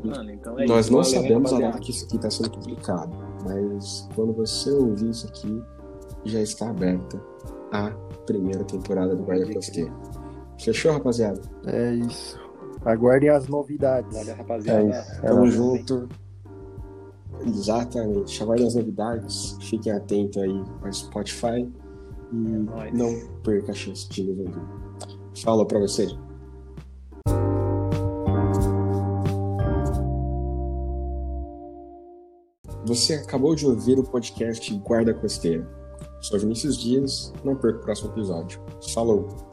Mano, 0.04 0.32
então 0.32 0.60
é 0.60 0.66
Nós 0.66 0.86
isso. 0.86 0.96
não 0.96 1.04
sabemos 1.04 1.54
a 1.54 1.60
data 1.60 1.80
que 1.80 1.92
isso 1.92 2.06
aqui 2.06 2.18
está 2.18 2.30
sendo 2.30 2.52
publicado, 2.52 3.16
mas 3.46 4.08
quando 4.14 4.34
você 4.34 4.70
ouvir 4.70 5.10
isso 5.10 5.28
aqui, 5.28 5.64
já 6.26 6.42
está 6.42 6.70
aberta 6.70 7.22
a 7.72 7.90
primeira 8.26 8.64
temporada 8.66 9.16
do 9.16 9.24
Guarda. 9.24 9.46
Fechou, 10.60 10.92
rapaziada? 10.92 11.42
É 11.66 11.94
isso. 11.94 12.38
Aguardem 12.86 13.30
as 13.30 13.48
novidades. 13.48 14.14
Valeu, 14.16 14.34
É 14.34 14.38
rapaziada. 14.38 14.90
isso. 14.90 15.12
É 15.12 15.22
Tamo 15.28 15.40
nóis. 15.40 15.54
junto. 15.54 16.10
Exatamente. 17.46 18.44
Aguardem 18.44 18.68
as 18.68 18.76
novidades. 18.76 19.58
Fiquem 19.62 19.92
atentos 19.92 20.42
aí 20.42 20.64
ao 20.84 20.92
Spotify 20.94 21.72
e 22.32 22.36
nóis. 22.36 22.94
não 22.94 23.14
perca 23.44 23.72
a 23.72 23.76
chance 23.76 24.08
de 24.10 24.24
nos 24.24 24.38
ouvir. 24.40 24.62
Falou 25.44 25.66
pra 25.66 25.80
você. 25.80 26.08
Você 32.86 33.14
acabou 33.14 33.56
de 33.56 33.66
ouvir 33.66 33.98
o 33.98 34.04
podcast 34.04 34.74
Guarda 34.80 35.14
Costeira. 35.14 35.68
Sou 36.22 36.40
Vinícius 36.40 36.78
Dias, 36.78 37.34
não 37.44 37.56
perca 37.56 37.80
o 37.80 37.82
próximo 37.82 38.12
episódio. 38.12 38.60
Falou! 38.94 39.53